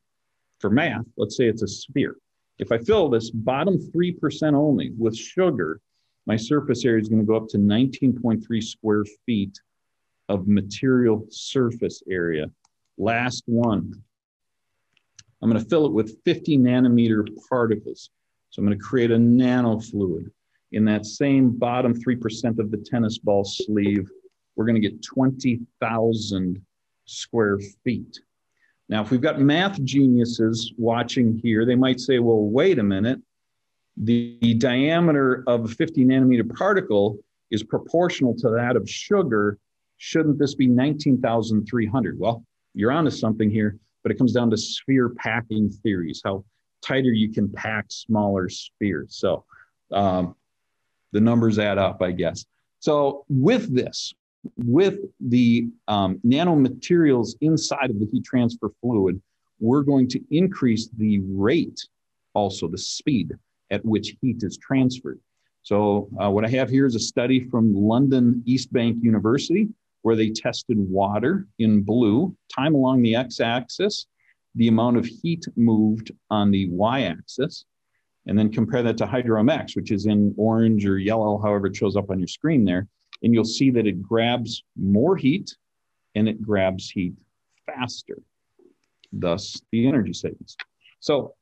for 0.60 0.70
math, 0.70 1.06
let's 1.18 1.38
say 1.38 1.46
it's 1.46 1.64
a 1.64 1.68
sphere. 1.68 2.16
If 2.58 2.72
I 2.72 2.78
fill 2.78 3.10
this 3.10 3.30
bottom 3.30 3.78
3% 3.78 4.54
only 4.54 4.92
with 4.98 5.16
sugar, 5.16 5.82
my 6.26 6.36
surface 6.36 6.86
area 6.86 7.02
is 7.02 7.10
going 7.10 7.22
to 7.22 7.26
go 7.26 7.36
up 7.36 7.48
to 7.50 7.58
19.3 7.58 8.64
square 8.64 9.04
feet 9.26 9.60
of 10.30 10.48
material 10.48 11.26
surface 11.30 12.02
area. 12.10 12.50
Last 12.98 13.44
one. 13.46 13.94
I'm 15.42 15.50
going 15.52 15.62
to 15.62 15.70
fill 15.70 15.86
it 15.86 15.92
with 15.92 16.18
50 16.24 16.58
nanometer 16.58 17.28
particles. 17.50 18.10
So 18.50 18.62
I'm 18.62 18.66
going 18.66 18.80
to 18.80 18.84
create 18.84 19.12
a 19.12 19.18
nanofluid. 19.18 20.32
In 20.72 20.86
that 20.86 21.06
same 21.06 21.52
bottom 21.52 21.94
3% 21.94 22.58
of 22.58 22.72
the 22.72 22.78
tennis 22.78 23.18
ball 23.18 23.44
sleeve, 23.44 24.10
we're 24.56 24.66
going 24.66 24.82
to 24.82 24.90
get 24.90 25.02
20,000 25.04 26.66
square 27.06 27.60
feet. 27.84 28.20
Now, 28.88 29.02
if 29.02 29.12
we've 29.12 29.22
got 29.22 29.40
math 29.40 29.82
geniuses 29.84 30.74
watching 30.78 31.40
here, 31.44 31.66
they 31.66 31.76
might 31.76 32.00
say, 32.00 32.20
well, 32.20 32.42
wait 32.42 32.80
a 32.80 32.84
minute. 32.84 33.20
The, 33.98 34.38
the 34.42 34.54
diameter 34.54 35.44
of 35.48 35.66
a 35.66 35.68
50 35.68 36.06
nanometer 36.06 36.54
particle 36.56 37.18
is 37.52 37.64
proportional 37.64 38.36
to 38.38 38.50
that 38.50 38.76
of 38.76 38.90
sugar. 38.90 39.58
Shouldn't 39.98 40.38
this 40.38 40.56
be 40.56 40.68
19,300? 40.68 42.20
Well, 42.20 42.44
you're 42.74 42.92
onto 42.92 43.10
something 43.10 43.50
here, 43.50 43.78
but 44.04 44.12
it 44.12 44.18
comes 44.18 44.34
down 44.34 44.50
to 44.52 44.58
sphere 44.58 45.10
packing 45.10 45.70
theories, 45.70 46.22
how 46.24 46.44
tighter 46.82 47.12
you 47.12 47.32
can 47.32 47.50
pack 47.50 47.86
smaller 47.90 48.50
spheres. 48.50 49.16
So 49.16 49.46
um, 49.92 50.36
the 51.12 51.22
numbers 51.22 51.58
add 51.58 51.78
up, 51.78 52.02
I 52.02 52.12
guess. 52.12 52.46
So 52.80 53.26
with 53.30 53.74
this, 53.74 54.14
with 54.58 55.00
the 55.20 55.68
um, 55.88 56.20
nanomaterials 56.26 57.36
inside 57.42 57.90
of 57.90 58.00
the 58.00 58.08
heat 58.12 58.24
transfer 58.24 58.72
fluid, 58.82 59.22
we're 59.60 59.84
going 59.84 60.08
to 60.10 60.22
increase 60.32 60.90
the 60.98 61.20
rate, 61.28 61.80
also 62.34 62.68
the 62.68 62.78
speed 62.78 63.34
at 63.72 63.84
which 63.86 64.16
heat 64.22 64.44
is 64.44 64.58
transferred. 64.58 65.20
So 65.64 66.10
uh, 66.22 66.30
what 66.30 66.46
I 66.46 66.50
have 66.50 66.70
here 66.70 66.86
is 66.86 66.96
a 66.96 67.00
study 67.00 67.50
from 67.50 67.74
London 67.74 68.44
East 68.46 68.72
Bank 68.72 68.98
University 69.02 69.70
where 70.04 70.16
they 70.16 70.30
tested 70.30 70.78
water 70.78 71.48
in 71.58 71.82
blue, 71.82 72.36
time 72.56 72.76
along 72.76 73.02
the 73.02 73.16
x-axis, 73.16 74.06
the 74.54 74.68
amount 74.68 74.98
of 74.98 75.06
heat 75.06 75.44
moved 75.56 76.12
on 76.30 76.52
the 76.52 76.70
y-axis, 76.70 77.66
and 78.28 78.38
then 78.38 78.52
compare 78.52 78.84
that 78.84 78.98
to 78.98 79.08
HydroMX, 79.08 79.76
which 79.76 79.92
is 79.92 80.06
in 80.06 80.36
orange 80.38 80.86
or 80.86 81.00
yellow, 81.00 81.40
however 81.42 81.66
it 81.68 81.76
shows 81.76 81.96
up 81.96 82.12
on 82.12 82.20
your 82.20 82.28
screen 82.28 82.64
there 82.64 82.88
and 83.24 83.34
you'll 83.34 83.44
see 83.44 83.72
that 83.72 83.88
it 83.88 84.02
grabs 84.02 84.64
more 84.76 85.16
heat 85.16 85.56
and 86.16 86.28
it 86.28 86.42
grabs 86.42 86.90
heat 86.90 87.14
faster, 87.66 88.18
thus 89.12 89.62
the 89.72 89.88
energy 89.88 90.14
savings. 90.14 90.56
So 91.00 91.36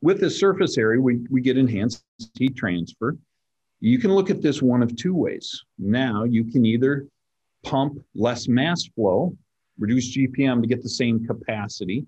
with 0.00 0.20
this 0.20 0.38
surface 0.38 0.78
area, 0.78 1.00
we, 1.00 1.20
we 1.30 1.40
get 1.40 1.56
enhanced 1.56 2.04
heat 2.38 2.56
transfer. 2.56 3.16
You 3.80 3.98
can 3.98 4.12
look 4.12 4.30
at 4.30 4.42
this 4.42 4.62
one 4.62 4.82
of 4.82 4.94
two 4.96 5.14
ways. 5.14 5.64
Now 5.78 6.24
you 6.24 6.44
can 6.44 6.64
either 6.64 7.06
pump 7.62 7.98
less 8.14 8.48
mass 8.48 8.84
flow, 8.94 9.36
reduce 9.78 10.16
GPM 10.16 10.60
to 10.60 10.66
get 10.66 10.82
the 10.82 10.88
same 10.88 11.24
capacity, 11.24 12.06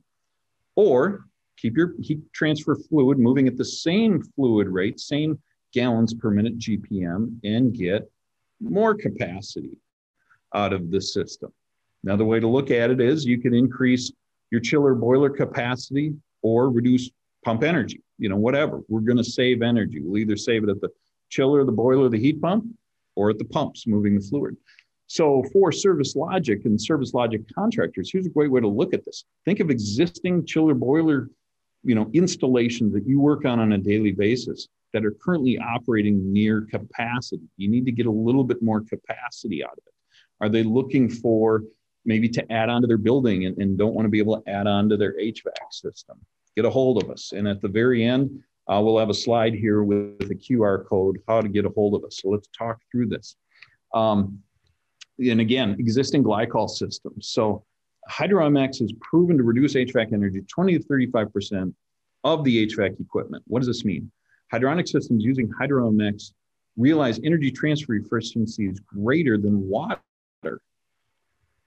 or 0.76 1.26
keep 1.56 1.76
your 1.76 1.94
heat 2.00 2.20
transfer 2.32 2.76
fluid 2.76 3.18
moving 3.18 3.46
at 3.46 3.56
the 3.56 3.64
same 3.64 4.22
fluid 4.34 4.68
rate, 4.68 4.98
same 4.98 5.38
gallons 5.72 6.14
per 6.14 6.30
minute 6.30 6.58
GPM, 6.58 7.38
and 7.44 7.72
get 7.72 8.10
more 8.60 8.94
capacity 8.94 9.78
out 10.54 10.72
of 10.72 10.90
the 10.90 11.00
system. 11.00 11.52
Another 12.04 12.24
way 12.24 12.40
to 12.40 12.46
look 12.46 12.70
at 12.70 12.90
it 12.90 13.00
is 13.00 13.24
you 13.24 13.40
can 13.40 13.54
increase 13.54 14.12
your 14.50 14.60
chiller 14.60 14.94
boiler 14.94 15.30
capacity 15.30 16.14
or 16.42 16.70
reduce 16.70 17.10
pump 17.44 17.62
energy, 17.62 18.02
you 18.18 18.28
know, 18.28 18.36
whatever. 18.36 18.82
We're 18.88 19.00
going 19.00 19.18
to 19.18 19.24
save 19.24 19.62
energy. 19.62 20.00
We'll 20.00 20.18
either 20.18 20.36
save 20.36 20.64
it 20.64 20.70
at 20.70 20.80
the 20.80 20.90
chiller, 21.30 21.64
the 21.64 21.72
boiler, 21.72 22.08
the 22.08 22.18
heat 22.18 22.40
pump, 22.40 22.66
or 23.16 23.30
at 23.30 23.38
the 23.38 23.44
pumps 23.44 23.86
moving 23.86 24.14
the 24.14 24.20
fluid. 24.20 24.56
So 25.06 25.44
for 25.52 25.70
service 25.70 26.16
logic 26.16 26.64
and 26.64 26.80
service 26.80 27.14
logic 27.14 27.42
contractors, 27.54 28.10
here's 28.10 28.26
a 28.26 28.30
great 28.30 28.50
way 28.50 28.60
to 28.60 28.68
look 28.68 28.94
at 28.94 29.04
this. 29.04 29.24
Think 29.44 29.60
of 29.60 29.70
existing 29.70 30.46
chiller 30.46 30.74
boiler, 30.74 31.30
you 31.82 31.94
know, 31.94 32.10
installations 32.12 32.92
that 32.94 33.06
you 33.06 33.20
work 33.20 33.44
on 33.44 33.60
on 33.60 33.72
a 33.72 33.78
daily 33.78 34.12
basis 34.12 34.68
that 34.94 35.04
are 35.04 35.10
currently 35.10 35.58
operating 35.58 36.32
near 36.32 36.62
capacity. 36.62 37.42
You 37.56 37.68
need 37.68 37.84
to 37.84 37.92
get 37.92 38.06
a 38.06 38.10
little 38.10 38.44
bit 38.44 38.62
more 38.62 38.80
capacity 38.80 39.62
out 39.62 39.72
of 39.72 39.82
it. 39.86 39.92
Are 40.40 40.48
they 40.48 40.62
looking 40.62 41.10
for 41.10 41.64
maybe 42.04 42.28
to 42.28 42.52
add 42.52 42.68
on 42.68 42.80
to 42.82 42.86
their 42.86 42.96
building 42.96 43.44
and, 43.44 43.58
and 43.58 43.76
don't 43.76 43.92
want 43.92 44.06
to 44.06 44.10
be 44.10 44.20
able 44.20 44.40
to 44.40 44.50
add 44.50 44.68
on 44.68 44.88
to 44.88 44.96
their 44.96 45.18
HVAC 45.18 45.72
system? 45.72 46.16
Get 46.54 46.64
a 46.64 46.70
hold 46.70 47.02
of 47.02 47.10
us. 47.10 47.32
And 47.32 47.48
at 47.48 47.60
the 47.60 47.68
very 47.68 48.04
end, 48.04 48.40
uh, 48.68 48.80
we'll 48.82 48.98
have 48.98 49.10
a 49.10 49.14
slide 49.14 49.52
here 49.52 49.82
with, 49.82 50.30
a 50.30 50.34
QR 50.34 50.86
code, 50.86 51.18
how 51.26 51.40
to 51.40 51.48
get 51.48 51.66
a 51.66 51.70
hold 51.70 51.94
of 51.94 52.04
us. 52.04 52.20
So 52.22 52.30
let's 52.30 52.48
talk 52.56 52.78
through 52.90 53.08
this. 53.08 53.36
Um, 53.92 54.38
and 55.18 55.40
again, 55.40 55.76
existing 55.80 56.22
glycol 56.22 56.70
systems. 56.70 57.28
So 57.28 57.64
HydroMX 58.08 58.78
has 58.78 58.92
proven 59.00 59.36
to 59.38 59.42
reduce 59.42 59.74
HVAC 59.74 60.12
energy 60.12 60.42
20 60.42 60.78
to 60.78 60.84
35% 60.84 61.74
of 62.22 62.44
the 62.44 62.66
HVAC 62.66 63.00
equipment. 63.00 63.42
What 63.48 63.58
does 63.58 63.66
this 63.66 63.84
mean? 63.84 64.10
Hydronic 64.52 64.88
systems 64.88 65.24
using 65.24 65.50
HydroMX 65.60 66.32
realize 66.76 67.20
energy 67.24 67.50
transfer 67.50 67.94
efficiency 67.94 68.66
is 68.66 68.80
greater 68.80 69.38
than 69.38 69.68
water, 69.68 70.00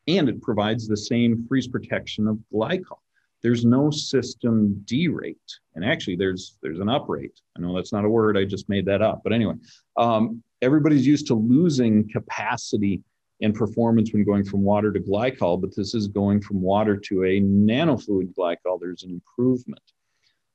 and 0.08 0.30
it 0.30 0.42
provides 0.42 0.88
the 0.88 0.98
same 0.98 1.46
freeze 1.48 1.68
protection 1.68 2.28
of 2.28 2.38
glycol. 2.54 3.00
There's 3.44 3.66
no 3.66 3.92
system 3.92 4.84
derate, 4.86 5.36
and 5.76 5.86
actually, 5.86 6.16
there's 6.16 6.58
there's 6.62 6.80
an 6.80 6.90
uprate. 6.90 7.40
I 7.56 7.62
know 7.62 7.76
that's 7.76 7.94
not 7.94 8.06
a 8.06 8.10
word; 8.10 8.38
I 8.38 8.46
just 8.46 8.68
made 8.68 8.86
that 8.86 9.02
up. 9.02 9.22
But 9.24 9.34
anyway, 9.34 9.56
um, 9.96 10.42
everybody's 10.62 11.06
used 11.06 11.28
to 11.28 11.36
losing 11.36 12.10
capacity 12.10 13.04
and 13.42 13.54
performance 13.54 14.12
when 14.12 14.24
going 14.24 14.44
from 14.44 14.64
water 14.64 14.92
to 14.92 15.00
glycol, 15.00 15.62
but 15.62 15.76
this 15.76 15.94
is 15.94 16.08
going 16.08 16.42
from 16.42 16.62
water 16.62 16.98
to 16.98 17.24
a 17.24 17.40
nanofluid 17.40 18.34
glycol. 18.34 18.80
There's 18.80 19.04
an 19.04 19.12
improvement. 19.12 19.82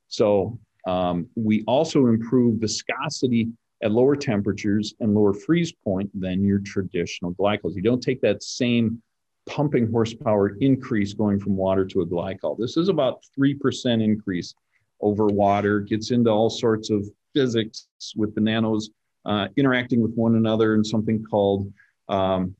So 0.09 0.59
um, 0.85 1.27
we 1.35 1.63
also 1.65 2.07
improve 2.07 2.59
viscosity 2.59 3.49
at 3.83 3.91
lower 3.91 4.15
temperatures 4.15 4.93
and 4.99 5.13
lower 5.13 5.33
freeze 5.33 5.71
point 5.71 6.09
than 6.19 6.43
your 6.43 6.59
traditional 6.59 7.33
glycols. 7.33 7.75
You 7.75 7.81
don't 7.81 8.01
take 8.01 8.21
that 8.21 8.41
same 8.43 9.01
pumping 9.45 9.91
horsepower 9.91 10.55
increase 10.61 11.13
going 11.13 11.39
from 11.39 11.57
water 11.57 11.85
to 11.85 12.01
a 12.01 12.05
glycol. 12.05 12.57
This 12.57 12.77
is 12.77 12.87
about 12.87 13.23
3% 13.37 14.01
increase 14.01 14.53
over 15.01 15.25
water, 15.27 15.81
gets 15.81 16.11
into 16.11 16.29
all 16.29 16.49
sorts 16.49 16.89
of 16.89 17.05
physics 17.33 17.87
with 18.15 18.33
the 18.35 18.41
nanos 18.41 18.89
uh, 19.25 19.47
interacting 19.57 20.01
with 20.01 20.13
one 20.15 20.35
another 20.35 20.75
and 20.75 20.85
something 20.85 21.23
called 21.23 21.71
um, 22.09 22.55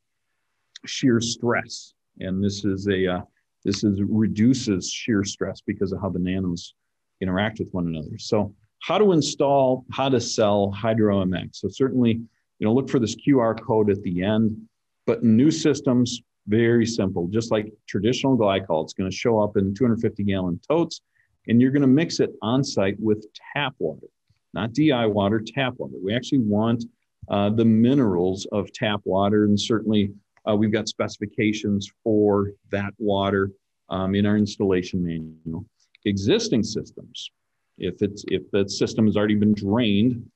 shear 0.86 1.22
stress. 1.22 1.94
And 2.20 2.44
this 2.44 2.65
is 2.65 2.88
a 2.88 3.08
uh, 3.08 3.22
this 3.63 3.84
is 3.84 4.01
reduces 4.01 4.92
shear 4.92 5.24
stress 5.24 5.62
because 5.62 5.94
of 5.94 6.01
how 6.01 6.10
the 6.10 6.20
nanos 6.20 6.74
interact 7.22 7.60
with 7.60 7.70
one 7.72 7.88
another. 7.88 8.17
So 8.17 8.53
how 8.84 8.98
to 8.98 9.13
install, 9.13 9.86
how 9.91 10.10
to 10.10 10.20
sell 10.20 10.75
HydroMX. 10.77 11.55
So 11.55 11.70
certainly, 11.70 12.12
you 12.12 12.67
know, 12.67 12.74
look 12.74 12.89
for 12.89 13.00
this 13.00 13.15
QR 13.15 13.60
code 13.60 13.89
at 13.89 14.01
the 14.03 14.24
end. 14.24 14.58
But 15.05 15.24
new 15.24 15.51
systems, 15.51 16.22
very 16.48 16.86
simple. 16.86 17.27
Just 17.27 17.51
like 17.51 17.74
traditional 17.88 18.38
glycol, 18.38 18.84
it's 18.84 18.93
going 18.93 19.10
to 19.10 19.15
show 19.15 19.39
up 19.39 19.58
in 19.58 19.74
250 19.74 20.24
gallon 20.24 20.60
totes, 20.67 21.01
and 21.48 21.62
you're 21.62 21.72
going 21.72 21.82
to 21.82 21.88
mix 21.88 22.20
it 22.20 22.32
on 22.41 22.63
site 22.63 23.00
with 23.00 23.25
tap 23.53 23.74
water, 23.79 24.08
not 24.53 24.74
DI 24.74 25.05
water, 25.05 25.41
tap 25.46 25.74
water. 25.77 25.96
We 26.03 26.13
actually 26.13 26.39
want 26.39 26.84
uh, 27.29 27.50
the 27.50 27.65
minerals 27.65 28.46
of 28.51 28.72
tap 28.74 29.01
water, 29.05 29.46
and 29.46 29.60
certainly 29.60 30.12
uh, 30.50 30.55
we've 30.55 30.72
got 30.72 30.89
specifications 30.89 31.89
for 32.03 32.51
that 32.72 32.93
water 32.98 33.51
um, 33.89 34.15
in 34.15 34.25
our 34.25 34.38
installation 34.38 35.03
manual 35.03 35.65
existing 36.05 36.63
systems. 36.63 37.31
If 37.77 38.01
it's 38.01 38.24
if 38.27 38.50
that 38.51 38.69
system 38.69 39.05
has 39.07 39.17
already 39.17 39.36
been 39.36 39.53
drained, 39.53 40.29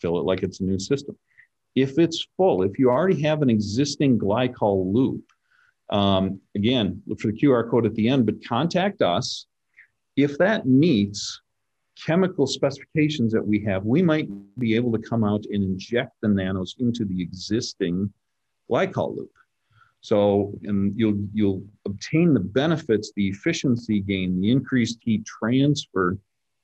fill 0.00 0.18
it 0.18 0.24
like 0.24 0.42
it's 0.42 0.60
a 0.60 0.64
new 0.64 0.78
system. 0.78 1.16
If 1.74 1.98
it's 1.98 2.26
full, 2.36 2.62
if 2.62 2.78
you 2.78 2.90
already 2.90 3.20
have 3.22 3.42
an 3.42 3.50
existing 3.50 4.18
glycol 4.18 4.92
loop, 4.92 5.24
um, 5.90 6.40
again, 6.56 7.02
look 7.06 7.20
for 7.20 7.30
the 7.30 7.38
QR 7.38 7.68
code 7.70 7.86
at 7.86 7.94
the 7.94 8.08
end, 8.08 8.26
but 8.26 8.44
contact 8.46 9.02
us. 9.02 9.46
If 10.16 10.38
that 10.38 10.66
meets 10.66 11.40
chemical 12.04 12.46
specifications 12.46 13.32
that 13.32 13.46
we 13.46 13.62
have, 13.64 13.84
we 13.84 14.02
might 14.02 14.28
be 14.58 14.74
able 14.74 14.92
to 14.92 14.98
come 14.98 15.24
out 15.24 15.44
and 15.50 15.62
inject 15.62 16.12
the 16.22 16.28
nanos 16.28 16.76
into 16.78 17.04
the 17.04 17.20
existing 17.20 18.12
glycol 18.70 19.16
loop. 19.16 19.30
So, 20.00 20.52
and 20.64 20.98
you'll 20.98 21.18
you'll 21.34 21.62
obtain 21.84 22.32
the 22.32 22.40
benefits, 22.40 23.12
the 23.14 23.28
efficiency 23.28 24.00
gain, 24.00 24.40
the 24.40 24.50
increased 24.50 24.98
heat 25.02 25.24
transfer 25.26 26.16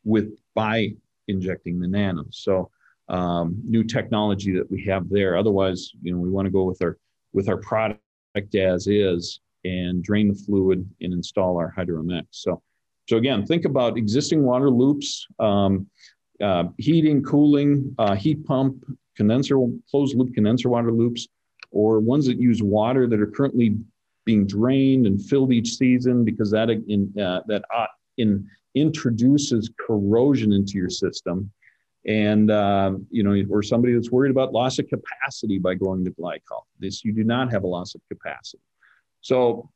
with 0.05 0.38
by 0.55 0.95
injecting 1.28 1.78
the 1.78 1.88
nanos. 1.88 2.40
So, 2.43 2.71
um, 3.09 3.61
new 3.64 3.85
technology 3.85 4.52
that 4.52 4.71
we 4.71 4.85
have 4.85 5.09
there. 5.11 5.37
Otherwise, 5.37 5.93
you 6.02 6.12
know, 6.12 6.19
we 6.19 6.31
want 6.31 6.47
to 6.47 6.50
go 6.50 6.64
with 6.64 6.81
our 6.83 6.97
with 7.33 7.49
our 7.49 7.59
product 7.59 8.00
as 8.55 8.87
is 8.87 9.40
and 9.64 10.02
drain 10.02 10.28
the 10.28 10.35
fluid 10.35 10.88
and 11.00 11.12
install 11.12 11.59
our 11.59 11.75
HydroMX. 11.76 12.26
So, 12.31 12.62
So 13.09 13.16
again, 13.16 13.47
think 13.47 13.64
about 13.64 13.97
existing 13.97 14.43
water 14.43 14.71
loops, 14.71 15.26
um, 15.38 15.87
uh, 16.40 16.64
heating, 16.78 17.23
cooling, 17.23 17.95
uh, 17.99 18.14
heat 18.14 18.45
pump, 18.45 18.85
condenser, 19.16 19.57
closed 19.90 20.16
loop 20.16 20.35
condenser 20.35 20.69
water 20.69 20.93
loops, 20.93 21.28
or 21.76 22.00
ones 22.00 22.26
that 22.26 22.40
use 22.40 22.62
water 22.62 23.06
that 23.06 23.21
are 23.21 23.26
currently 23.26 23.76
being 24.25 24.47
drained 24.47 25.06
and 25.06 25.23
filled 25.23 25.52
each 25.52 25.76
season 25.76 26.25
because 26.25 26.50
that 26.50 26.71
in 26.71 27.12
uh, 27.21 27.40
that 27.47 27.62
uh, 27.75 27.87
in 28.16 28.49
introduces 28.75 29.71
corrosion 29.78 30.52
into 30.52 30.78
your 30.78 30.90
system. 30.90 31.50
And 32.06 32.50
uh, 32.50 32.92
you 33.11 33.23
know 33.23 33.35
or 33.50 33.62
somebody 33.62 33.92
that's 33.92 34.11
worried 34.11 34.30
about 34.30 34.52
loss 34.52 34.78
of 34.78 34.88
capacity 34.88 35.59
by 35.59 35.75
going 35.75 36.04
to 36.04 36.11
glycol. 36.12 36.62
This 36.78 37.04
you 37.04 37.12
do 37.12 37.25
not 37.25 37.52
have 37.52 37.64
a 37.64 37.66
loss 37.66 37.95
of 37.95 38.00
capacity. 38.11 38.62
So 39.21 39.68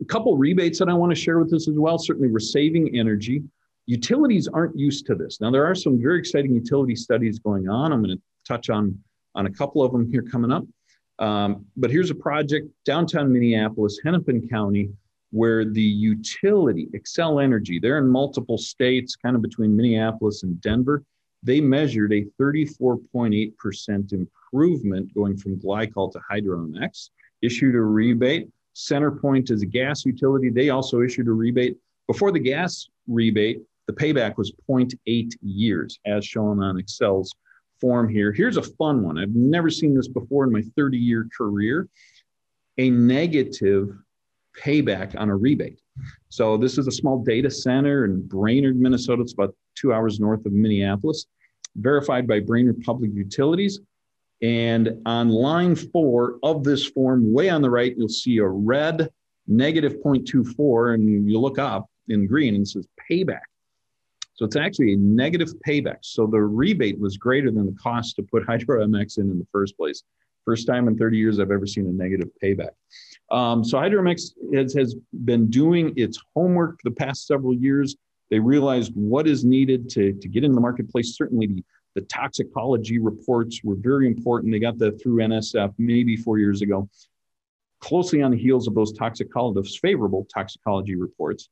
a 0.00 0.04
couple 0.04 0.36
rebates 0.36 0.78
that 0.78 0.90
i 0.90 0.92
want 0.92 1.10
to 1.10 1.16
share 1.16 1.38
with 1.38 1.52
us 1.54 1.66
as 1.68 1.78
well. 1.78 1.98
Certainly 1.98 2.30
we're 2.30 2.38
saving 2.38 2.96
energy. 2.96 3.42
Utilities 3.86 4.48
aren't 4.48 4.78
used 4.78 5.06
to 5.06 5.14
this. 5.14 5.40
Now 5.40 5.50
there 5.50 5.64
are 5.64 5.74
some 5.74 6.00
very 6.00 6.18
exciting 6.18 6.54
utility 6.54 6.94
studies 6.94 7.38
going 7.38 7.68
on. 7.68 7.92
I'm 7.92 8.02
going 8.02 8.16
to 8.16 8.22
touch 8.46 8.70
on 8.70 8.96
on 9.34 9.46
a 9.46 9.50
couple 9.50 9.82
of 9.82 9.92
them 9.92 10.10
here 10.10 10.22
coming 10.22 10.52
up 10.52 10.64
um, 11.18 11.64
but 11.76 11.90
here's 11.90 12.10
a 12.10 12.14
project 12.14 12.68
downtown 12.84 13.32
minneapolis 13.32 13.98
hennepin 14.04 14.48
county 14.48 14.90
where 15.30 15.64
the 15.64 15.82
utility 15.82 16.88
Xcel 16.94 17.42
Energy 17.42 17.78
they're 17.78 17.98
in 17.98 18.08
multiple 18.08 18.58
states 18.58 19.16
kind 19.16 19.36
of 19.36 19.42
between 19.42 19.76
minneapolis 19.76 20.42
and 20.42 20.60
denver 20.60 21.04
they 21.46 21.60
measured 21.60 22.12
a 22.12 22.24
34.8% 22.40 24.12
improvement 24.12 25.14
going 25.14 25.36
from 25.36 25.60
glycol 25.60 26.10
to 26.12 26.20
HydroMX, 26.30 27.10
issued 27.40 27.76
a 27.76 27.80
rebate. 27.80 28.48
CenterPoint 28.74 29.50
is 29.52 29.62
a 29.62 29.66
gas 29.66 30.04
utility. 30.04 30.50
They 30.50 30.70
also 30.70 31.02
issued 31.02 31.28
a 31.28 31.32
rebate. 31.32 31.76
Before 32.08 32.32
the 32.32 32.40
gas 32.40 32.88
rebate, 33.06 33.60
the 33.86 33.92
payback 33.92 34.36
was 34.36 34.52
0.8 34.68 35.32
years, 35.40 36.00
as 36.04 36.26
shown 36.26 36.60
on 36.60 36.76
Xcel's 36.76 37.32
form 37.80 38.08
here. 38.08 38.32
Here's 38.32 38.56
a 38.56 38.62
fun 38.62 39.02
one. 39.02 39.18
I've 39.18 39.34
never 39.34 39.70
seen 39.70 39.94
this 39.94 40.08
before 40.08 40.44
in 40.44 40.52
my 40.52 40.62
30 40.76 40.98
year 40.98 41.28
career 41.36 41.88
a 42.78 42.90
negative 42.90 43.96
payback 44.58 45.18
on 45.18 45.28
a 45.28 45.36
rebate. 45.36 45.80
So, 46.28 46.56
this 46.56 46.78
is 46.78 46.86
a 46.86 46.92
small 46.92 47.22
data 47.22 47.50
center 47.50 48.04
in 48.04 48.26
Brainerd, 48.26 48.76
Minnesota. 48.76 49.22
It's 49.22 49.32
about 49.32 49.54
two 49.74 49.92
hours 49.92 50.20
north 50.20 50.44
of 50.46 50.52
Minneapolis, 50.52 51.26
verified 51.76 52.26
by 52.26 52.40
Brainerd 52.40 52.82
Public 52.82 53.12
Utilities. 53.14 53.80
And 54.42 55.00
on 55.06 55.30
line 55.30 55.74
four 55.74 56.38
of 56.42 56.62
this 56.62 56.86
form, 56.86 57.32
way 57.32 57.48
on 57.48 57.62
the 57.62 57.70
right, 57.70 57.96
you'll 57.96 58.08
see 58.08 58.38
a 58.38 58.46
red 58.46 59.08
negative 59.46 59.96
0.24, 60.04 60.94
and 60.94 61.30
you 61.30 61.38
look 61.40 61.58
up 61.58 61.88
in 62.08 62.26
green 62.26 62.54
and 62.54 62.64
it 62.64 62.68
says 62.68 62.86
payback. 63.10 63.40
So 64.36 64.44
it's 64.44 64.56
actually 64.56 64.92
a 64.92 64.96
negative 64.96 65.52
payback. 65.66 65.98
So 66.02 66.26
the 66.26 66.40
rebate 66.40 66.98
was 67.00 67.16
greater 67.16 67.50
than 67.50 67.66
the 67.66 67.76
cost 67.82 68.16
to 68.16 68.22
put 68.22 68.46
HydroMX 68.46 69.18
in 69.18 69.30
in 69.30 69.38
the 69.38 69.46
first 69.50 69.76
place. 69.76 70.02
First 70.44 70.66
time 70.66 70.86
in 70.86 70.96
30 70.96 71.18
years 71.18 71.40
I've 71.40 71.50
ever 71.50 71.66
seen 71.66 71.86
a 71.86 71.90
negative 71.90 72.28
payback. 72.42 72.70
Um, 73.30 73.64
so 73.64 73.78
HydroMX 73.78 74.34
has, 74.54 74.74
has 74.74 74.94
been 75.24 75.50
doing 75.50 75.92
its 75.96 76.22
homework 76.34 76.78
the 76.84 76.92
past 76.92 77.26
several 77.26 77.52
years 77.52 77.96
they 78.30 78.38
realized 78.38 78.92
what 78.94 79.26
is 79.26 79.44
needed 79.44 79.88
to, 79.90 80.12
to 80.12 80.28
get 80.28 80.44
in 80.44 80.52
the 80.52 80.60
marketplace. 80.60 81.16
Certainly, 81.16 81.46
the, 81.46 81.64
the 81.94 82.00
toxicology 82.02 82.98
reports 82.98 83.60
were 83.62 83.76
very 83.76 84.06
important. 84.06 84.52
They 84.52 84.58
got 84.58 84.78
that 84.78 85.00
through 85.00 85.18
NSF 85.18 85.74
maybe 85.78 86.16
four 86.16 86.38
years 86.38 86.62
ago. 86.62 86.88
Closely 87.80 88.22
on 88.22 88.32
the 88.32 88.36
heels 88.36 88.66
of 88.66 88.74
those 88.74 88.92
toxicology, 88.92 89.78
favorable 89.80 90.26
toxicology 90.32 90.96
reports, 90.96 91.48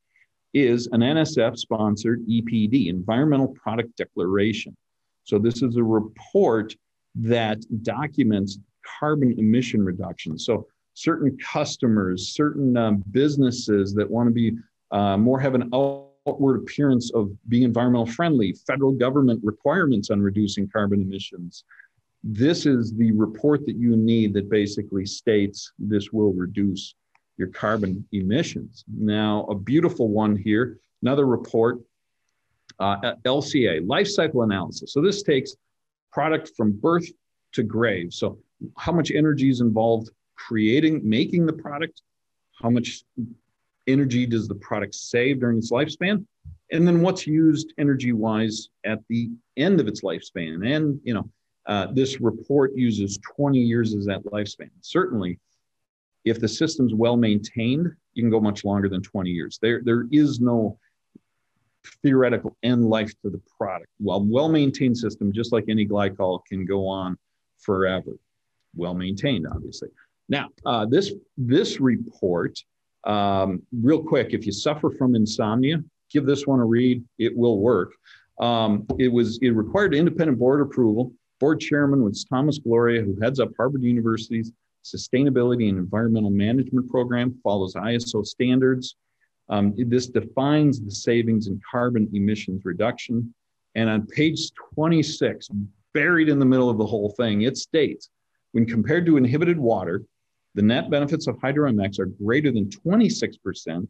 is 0.55 0.87
an 0.93 1.01
NSF 1.01 1.59
sponsored 1.59 2.25
EPD, 2.27 2.89
Environmental 2.89 3.49
Product 3.49 3.95
Declaration. 3.97 4.77
So, 5.25 5.39
this 5.39 5.63
is 5.63 5.77
a 5.77 5.83
report 5.83 6.75
that 7.17 7.59
documents 7.83 8.59
carbon 9.01 9.39
emission 9.39 9.85
reductions. 9.85 10.47
So, 10.47 10.67
certain 10.95 11.37
customers, 11.39 12.35
certain 12.35 12.77
um, 12.77 13.05
businesses 13.11 13.95
that 13.95 14.09
want 14.09 14.29
to 14.29 14.33
be 14.33 14.53
uh, 14.93 15.17
more 15.17 15.41
have 15.41 15.55
an 15.55 15.71
outward 15.75 16.57
appearance 16.57 17.11
of 17.13 17.33
being 17.49 17.65
environmental 17.65 18.07
friendly, 18.07 18.55
federal 18.67 18.93
government 18.93 19.41
requirements 19.43 20.11
on 20.11 20.21
reducing 20.21 20.69
carbon 20.69 21.03
emissions. 21.03 21.65
This 22.23 22.65
is 22.65 22.95
the 22.95 23.13
report 23.13 23.67
that 23.67 23.77
you 23.77 23.97
need 23.97 24.33
that 24.35 24.49
basically 24.49 25.05
states 25.05 25.73
this 25.79 26.13
will 26.13 26.33
reduce 26.33 26.95
your 27.37 27.49
carbon 27.49 28.07
emissions. 28.13 28.85
Now, 28.89 29.45
a 29.51 29.55
beautiful 29.55 30.09
one 30.09 30.37
here, 30.37 30.79
another 31.03 31.27
report, 31.27 31.81
uh, 32.79 33.15
LCA, 33.25 33.87
life 33.87 34.09
cycle 34.09 34.43
analysis. 34.43 34.93
So 34.93 35.01
this 35.01 35.23
takes 35.23 35.57
product 36.13 36.53
from 36.57 36.73
birth 36.73 37.07
to 37.53 37.63
grave. 37.63 38.13
So 38.13 38.39
how 38.77 38.93
much 38.93 39.11
energy 39.11 39.51
is 39.51 39.61
involved 39.61 40.11
creating, 40.37 41.01
making 41.09 41.47
the 41.47 41.53
product, 41.53 42.03
how 42.61 42.71
much 42.71 43.05
energy 43.87 44.27
does 44.27 44.49
the 44.49 44.55
product 44.57 44.95
save 44.95 45.41
during 45.41 45.59
its 45.59 45.71
lifespan? 45.71 46.25
And 46.73 46.87
then 46.87 47.03
what's 47.03 47.27
used 47.27 47.73
energy 47.79 48.13
wise 48.13 48.69
at 48.85 49.01
the 49.09 49.31
end 49.57 49.81
of 49.81 49.87
its 49.87 50.03
lifespan? 50.03 50.75
And, 50.75 51.01
you 51.05 51.15
know, 51.15 51.29
uh, 51.67 51.89
this 51.93 52.21
report 52.21 52.75
uses 52.75 53.19
20 53.37 53.59
years 53.59 53.95
as 53.95 54.07
that 54.07 54.25
lifespan. 54.25 54.71
Certainly, 54.81 55.39
if 56.25 56.41
the 56.41 56.49
system's 56.49 56.95
well 56.95 57.17
maintained, 57.17 57.91
you 58.15 58.23
can 58.23 58.31
go 58.31 58.41
much 58.41 58.65
longer 58.65 58.89
than 58.89 59.03
20 59.03 59.31
years. 59.31 59.59
There, 59.61 59.83
there 59.85 60.07
is 60.11 60.41
no 60.41 60.79
theoretical 62.03 62.57
end 62.63 62.85
life 62.85 63.13
to 63.23 63.31
the 63.31 63.41
product. 63.59 63.91
While 63.99 64.25
well 64.25 64.49
maintained 64.49 64.97
system, 64.97 65.33
just 65.33 65.53
like 65.53 65.65
any 65.69 65.87
glycol, 65.87 66.45
can 66.47 66.65
go 66.65 66.87
on 66.87 67.17
forever. 67.59 68.13
Well 68.75 68.95
maintained, 68.95 69.47
obviously. 69.47 69.89
Now, 70.29 70.49
uh, 70.65 70.87
this 70.87 71.13
this 71.37 71.81
report 71.81 72.59
um, 73.05 73.63
real 73.73 74.03
quick, 74.03 74.33
if 74.33 74.47
you 74.47 74.53
suffer 74.53 74.91
from 74.91 75.15
insomnia, 75.15 75.83
give 76.11 76.25
this 76.25 76.47
one 76.47 76.61
a 76.61 76.65
read. 76.65 77.05
It 77.19 77.37
will 77.37 77.59
work. 77.59 77.93
Um, 78.41 78.87
it 78.99 79.09
was 79.09 79.39
it 79.43 79.51
required 79.51 79.95
independent 79.95 80.39
board 80.39 80.61
approval. 80.61 81.13
Board 81.41 81.61
chairman 81.61 82.03
was 82.03 82.25
Thomas 82.25 82.59
Gloria, 82.59 83.03
who 83.03 83.19
heads 83.21 83.41
up 83.41 83.51
Harvard 83.57 83.83
University's 83.83 84.53
Sustainability 84.85 85.69
and 85.69 85.79
Environmental 85.79 86.31
Management 86.31 86.89
Program, 86.91 87.39
follows 87.43 87.75
ISO 87.75 88.25
standards. 88.25 88.97
Um, 89.49 89.75
this 89.77 90.07
defines 90.07 90.81
the 90.81 90.91
savings 90.91 91.49
in 91.49 91.61
carbon 91.71 92.09
emissions 92.13 92.65
reduction. 92.65 93.35
And 93.75 93.89
on 93.89 94.07
page 94.07 94.53
26, 94.75 95.51
buried 95.93 96.29
in 96.29 96.39
the 96.39 96.45
middle 96.45 96.71
of 96.71 96.79
the 96.79 96.87
whole 96.87 97.11
thing, 97.11 97.43
it 97.43 97.57
states 97.57 98.11
when 98.53 98.67
compared 98.67 99.07
to 99.07 99.17
inhibited 99.17 99.59
water, 99.59 100.03
the 100.55 100.63
net 100.63 100.89
benefits 100.91 101.27
of 101.27 101.37
HydroMX 101.37 101.99
are 101.99 102.07
greater 102.07 102.53
than 102.53 102.69
26% 102.69 103.89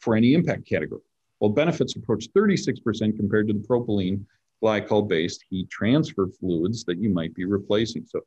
for 0.00 0.16
any 0.16 0.34
impact 0.34 0.66
category, 0.66 1.02
while 1.38 1.52
benefits 1.52 1.94
approach 1.94 2.26
36% 2.36 3.16
compared 3.16 3.46
to 3.46 3.54
the 3.54 3.60
propylene 3.60 4.24
glycol 4.62 5.06
based 5.06 5.44
heat 5.48 5.70
transfer 5.70 6.26
fluids 6.26 6.84
that 6.84 6.98
you 6.98 7.10
might 7.10 7.34
be 7.34 7.44
replacing. 7.44 8.04
So 8.06 8.20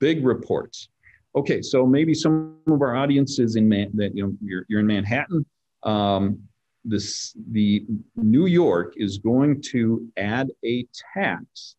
big 0.00 0.24
reports. 0.24 0.88
Okay, 1.36 1.60
so 1.60 1.86
maybe 1.86 2.14
some 2.14 2.56
of 2.66 2.80
our 2.80 2.96
audience 2.96 3.38
is 3.38 3.56
in 3.56 3.68
Man- 3.68 3.90
that 3.94 4.16
you 4.16 4.24
know 4.24 4.32
you're, 4.42 4.64
you're 4.68 4.80
in 4.80 4.86
Manhattan. 4.86 5.44
Um, 5.82 6.40
this 6.84 7.36
the 7.50 7.84
New 8.16 8.46
York 8.46 8.94
is 8.96 9.18
going 9.18 9.60
to 9.70 10.08
add 10.16 10.50
a 10.64 10.86
tax 11.14 11.76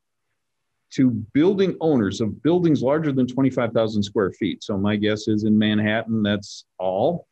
to 0.91 1.09
building 1.33 1.75
owners 1.81 2.21
of 2.21 2.41
buildings 2.43 2.81
larger 2.81 3.11
than 3.11 3.27
25,000 3.27 4.03
square 4.03 4.31
feet. 4.31 4.63
So 4.63 4.77
my 4.77 4.95
guess 4.95 5.27
is 5.27 5.43
in 5.43 5.57
Manhattan, 5.57 6.23
that's 6.23 6.65
all. 6.77 7.27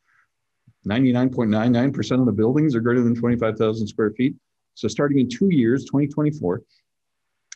99.99% 0.86 2.20
of 2.20 2.26
the 2.26 2.32
buildings 2.32 2.74
are 2.74 2.80
greater 2.80 3.02
than 3.02 3.14
25,000 3.14 3.86
square 3.86 4.10
feet. 4.12 4.34
So 4.74 4.88
starting 4.88 5.18
in 5.18 5.28
two 5.28 5.48
years, 5.50 5.84
2024, 5.84 6.62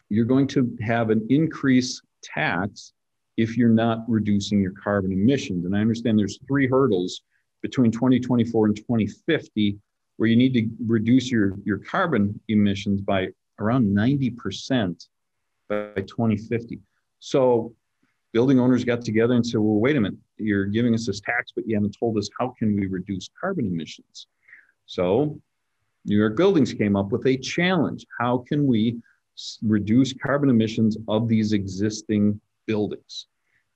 you're 0.09 0.25
going 0.25 0.49
to 0.49 0.77
have 0.81 1.11
an 1.11 1.27
increase 1.29 2.01
tax 2.23 2.93
if 3.41 3.57
you're 3.57 3.69
not 3.69 4.05
reducing 4.09 4.61
your 4.61 4.73
carbon 4.73 5.13
emissions. 5.13 5.65
And 5.65 5.77
I 5.77 5.81
understand 5.81 6.19
there's 6.19 6.39
three 6.47 6.69
hurdles 6.69 7.23
between 7.63 7.91
2024 7.91 8.67
and 8.67 8.77
2050 8.77 9.79
where 10.17 10.29
you 10.29 10.37
need 10.37 10.53
to 10.55 10.69
reduce 10.87 11.31
your, 11.31 11.55
your 11.65 11.79
carbon 11.79 12.39
emissions 12.49 13.01
by 13.01 13.29
around 13.59 13.87
90% 13.87 15.07
by 15.69 15.93
2050. 15.97 16.79
So 17.21 17.75
building 18.33 18.61
owners 18.61 18.85
got 18.85 19.03
together 19.03 19.35
and 19.35 19.47
said, 19.47 19.61
well, 19.61 19.81
wait 19.81 19.97
a 19.97 20.01
minute, 20.01 20.19
you're 20.37 20.67
giving 20.67 20.95
us 20.95 21.07
this 21.07 21.21
tax, 21.21 21.53
but 21.55 21.67
you 21.67 21.75
haven't 21.75 21.97
told 21.99 22.19
us 22.19 22.29
how 22.39 22.55
can 22.59 22.77
we 22.77 22.87
reduce 22.87 23.29
carbon 23.41 23.67
emissions. 23.67 24.27
So 24.87 25.41
New 26.05 26.17
York 26.17 26.37
Buildings 26.37 26.73
came 26.73 26.97
up 26.97 27.13
with 27.13 27.27
a 27.27 27.37
challenge. 27.37 28.07
How 28.19 28.45
can 28.47 28.67
we 28.67 28.99
reduce 29.63 30.13
carbon 30.13 30.51
emissions 30.51 30.97
of 31.09 31.29
these 31.29 31.53
existing 31.53 32.41
buildings? 32.71 33.27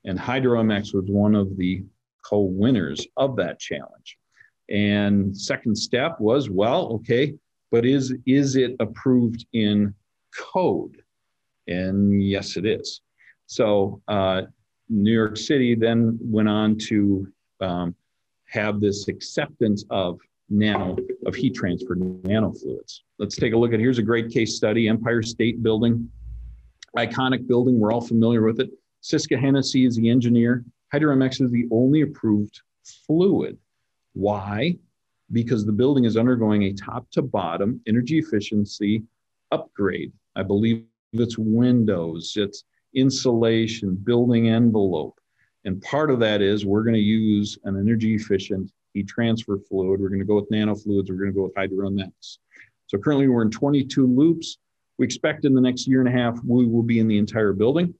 And 0.05 0.17
HydroMX 0.17 0.93
was 0.93 1.05
one 1.07 1.35
of 1.35 1.57
the 1.57 1.83
co-winners 2.23 3.05
of 3.17 3.35
that 3.35 3.59
challenge. 3.59 4.17
And 4.69 5.35
second 5.35 5.75
step 5.77 6.17
was, 6.19 6.49
well, 6.49 6.93
okay, 6.93 7.33
but 7.71 7.85
is 7.85 8.15
is 8.25 8.55
it 8.55 8.71
approved 8.79 9.45
in 9.51 9.93
code? 10.53 11.01
And 11.67 12.23
yes, 12.23 12.55
it 12.55 12.65
is. 12.65 13.01
So 13.47 14.01
uh, 14.07 14.43
New 14.87 15.11
York 15.11 15.35
City 15.37 15.75
then 15.75 16.17
went 16.21 16.47
on 16.47 16.77
to 16.89 17.27
um, 17.59 17.95
have 18.47 18.79
this 18.79 19.07
acceptance 19.07 19.83
of 19.89 20.19
nano 20.49 20.95
of 21.25 21.35
heat 21.35 21.53
transfer 21.55 21.95
nanofluids. 21.95 23.01
Let's 23.19 23.35
take 23.35 23.53
a 23.53 23.57
look 23.57 23.73
at 23.73 23.79
here's 23.79 23.99
a 23.99 24.07
great 24.11 24.29
case 24.29 24.55
study: 24.55 24.87
Empire 24.87 25.21
State 25.21 25.61
Building, 25.61 26.09
iconic 26.97 27.47
building. 27.47 27.79
We're 27.79 27.91
all 27.91 28.07
familiar 28.13 28.43
with 28.43 28.59
it. 28.59 28.69
Syska 29.05 29.39
Hennessy 29.39 29.85
is 29.85 29.95
the 29.95 30.09
engineer. 30.09 30.65
HydroMX 30.91 31.39
is 31.39 31.51
the 31.51 31.67
only 31.71 32.01
approved 32.01 32.59
fluid. 33.05 33.55
Why? 34.13 34.79
Because 35.31 35.63
the 35.63 35.71
building 35.71 36.05
is 36.05 36.17
undergoing 36.17 36.63
a 36.63 36.73
top 36.73 37.11
to 37.11 37.21
bottom 37.21 37.79
energy 37.85 38.17
efficiency 38.17 39.03
upgrade. 39.51 40.11
I 40.35 40.41
believe 40.41 40.85
it's 41.13 41.37
windows, 41.37 42.33
it's 42.35 42.63
insulation, 42.95 43.93
building 43.93 44.49
envelope. 44.49 45.19
And 45.65 45.79
part 45.83 46.09
of 46.09 46.19
that 46.21 46.41
is 46.41 46.65
we're 46.65 46.83
going 46.83 46.95
to 46.95 46.99
use 46.99 47.59
an 47.63 47.79
energy 47.79 48.15
efficient 48.15 48.71
heat 48.95 49.07
transfer 49.07 49.59
fluid. 49.69 50.01
We're 50.01 50.09
going 50.09 50.19
to 50.19 50.25
go 50.25 50.37
with 50.37 50.49
nanofluids. 50.49 51.09
We're 51.09 51.17
going 51.17 51.31
to 51.31 51.35
go 51.35 51.43
with 51.43 51.53
HydroMX. 51.53 52.39
So 52.87 52.97
currently 52.97 53.27
we're 53.27 53.43
in 53.43 53.51
22 53.51 54.07
loops. 54.07 54.57
We 54.97 55.05
expect 55.05 55.45
in 55.45 55.53
the 55.53 55.61
next 55.61 55.87
year 55.87 55.99
and 55.99 56.09
a 56.09 56.11
half, 56.11 56.39
we 56.43 56.65
will 56.65 56.81
be 56.81 56.97
in 56.97 57.07
the 57.07 57.19
entire 57.19 57.53
building. 57.53 57.93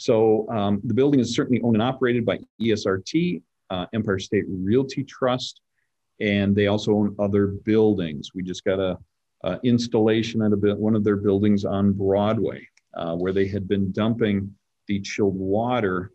So 0.00 0.48
um, 0.48 0.80
the 0.84 0.94
building 0.94 1.20
is 1.20 1.34
certainly 1.34 1.60
owned 1.60 1.76
and 1.76 1.82
operated 1.82 2.24
by 2.24 2.38
ESRT, 2.58 3.42
uh, 3.68 3.84
Empire 3.92 4.18
State 4.18 4.46
Realty 4.48 5.04
Trust, 5.04 5.60
and 6.20 6.56
they 6.56 6.68
also 6.68 6.94
own 6.94 7.14
other 7.18 7.48
buildings. 7.48 8.30
We 8.34 8.42
just 8.42 8.64
got 8.64 8.78
a, 8.78 8.96
a 9.44 9.60
installation 9.62 10.40
at 10.40 10.54
a 10.54 10.56
bit, 10.56 10.78
one 10.78 10.96
of 10.96 11.04
their 11.04 11.16
buildings 11.16 11.66
on 11.66 11.92
Broadway, 11.92 12.66
uh, 12.94 13.14
where 13.16 13.34
they 13.34 13.46
had 13.46 13.68
been 13.68 13.92
dumping 13.92 14.54
the 14.86 15.02
chilled 15.02 15.36
water 15.36 16.12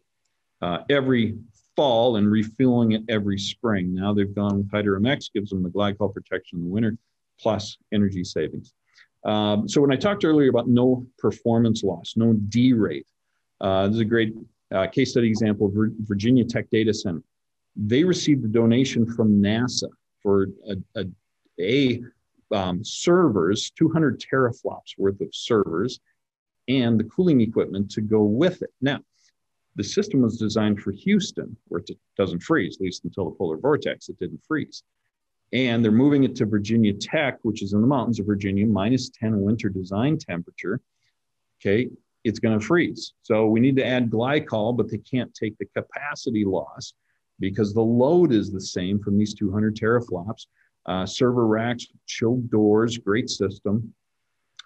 uh, 0.63 0.79
every 0.89 1.37
fall 1.75 2.15
and 2.15 2.31
refilling 2.31 2.93
it 2.93 3.03
every 3.07 3.37
spring. 3.37 3.93
Now 3.93 4.15
they've 4.15 4.33
gone 4.33 4.57
with 4.57 4.71
HydroMX, 4.71 5.31
gives 5.31 5.51
them 5.51 5.61
the 5.61 5.69
glycol 5.69 6.11
protection 6.11 6.57
in 6.57 6.65
the 6.65 6.71
winter, 6.71 6.97
plus 7.39 7.77
energy 7.93 8.23
savings. 8.23 8.73
Um, 9.25 9.69
so 9.69 9.79
when 9.79 9.91
I 9.91 9.95
talked 9.95 10.25
earlier 10.25 10.49
about 10.49 10.67
no 10.67 11.05
performance 11.19 11.83
loss, 11.83 12.15
no 12.15 12.33
D 12.33 12.73
rate, 12.73 13.05
uh, 13.61 13.87
this 13.87 13.95
is 13.95 14.01
a 14.01 14.05
great 14.05 14.33
uh, 14.73 14.87
case 14.87 15.11
study 15.11 15.27
example 15.27 15.71
Virginia 15.73 16.43
Tech 16.43 16.69
Data 16.69 16.93
Center. 16.93 17.21
They 17.75 18.03
received 18.03 18.45
a 18.45 18.47
donation 18.47 19.05
from 19.05 19.41
NASA 19.41 19.89
for 20.21 20.47
a, 20.67 20.99
a, 20.99 21.05
a 21.59 22.01
um, 22.55 22.83
servers, 22.83 23.71
200 23.71 24.21
teraflops 24.21 24.97
worth 24.97 25.19
of 25.21 25.29
servers, 25.33 25.99
and 26.67 26.99
the 26.99 27.03
cooling 27.05 27.41
equipment 27.41 27.91
to 27.91 28.01
go 28.01 28.23
with 28.23 28.61
it. 28.61 28.71
Now, 28.81 28.99
the 29.75 29.83
system 29.83 30.21
was 30.21 30.37
designed 30.37 30.81
for 30.81 30.91
Houston, 30.91 31.55
where 31.67 31.81
it 31.81 31.91
doesn't 32.17 32.41
freeze, 32.41 32.77
at 32.77 32.81
least 32.81 33.03
until 33.03 33.29
the 33.29 33.35
polar 33.35 33.57
vortex, 33.57 34.09
it 34.09 34.17
didn't 34.19 34.41
freeze. 34.47 34.83
And 35.53 35.83
they're 35.83 35.91
moving 35.91 36.23
it 36.23 36.35
to 36.37 36.45
Virginia 36.45 36.93
Tech, 36.93 37.39
which 37.43 37.61
is 37.61 37.73
in 37.73 37.81
the 37.81 37.87
mountains 37.87 38.19
of 38.19 38.25
Virginia, 38.25 38.65
minus 38.65 39.09
10 39.09 39.41
winter 39.41 39.69
design 39.69 40.17
temperature. 40.17 40.79
Okay, 41.61 41.89
it's 42.25 42.39
going 42.39 42.59
to 42.59 42.65
freeze. 42.65 43.13
So 43.21 43.45
we 43.45 43.59
need 43.59 43.75
to 43.77 43.85
add 43.85 44.09
glycol, 44.09 44.75
but 44.75 44.89
they 44.89 44.97
can't 44.97 45.33
take 45.33 45.57
the 45.59 45.65
capacity 45.65 46.43
loss 46.43 46.93
because 47.39 47.73
the 47.73 47.81
load 47.81 48.33
is 48.33 48.51
the 48.51 48.59
same 48.59 48.99
from 48.99 49.17
these 49.17 49.35
200 49.35 49.75
teraflops. 49.75 50.47
Uh, 50.87 51.05
server 51.05 51.47
racks, 51.47 51.87
chilled 52.07 52.49
doors, 52.49 52.97
great 52.97 53.29
system. 53.29 53.93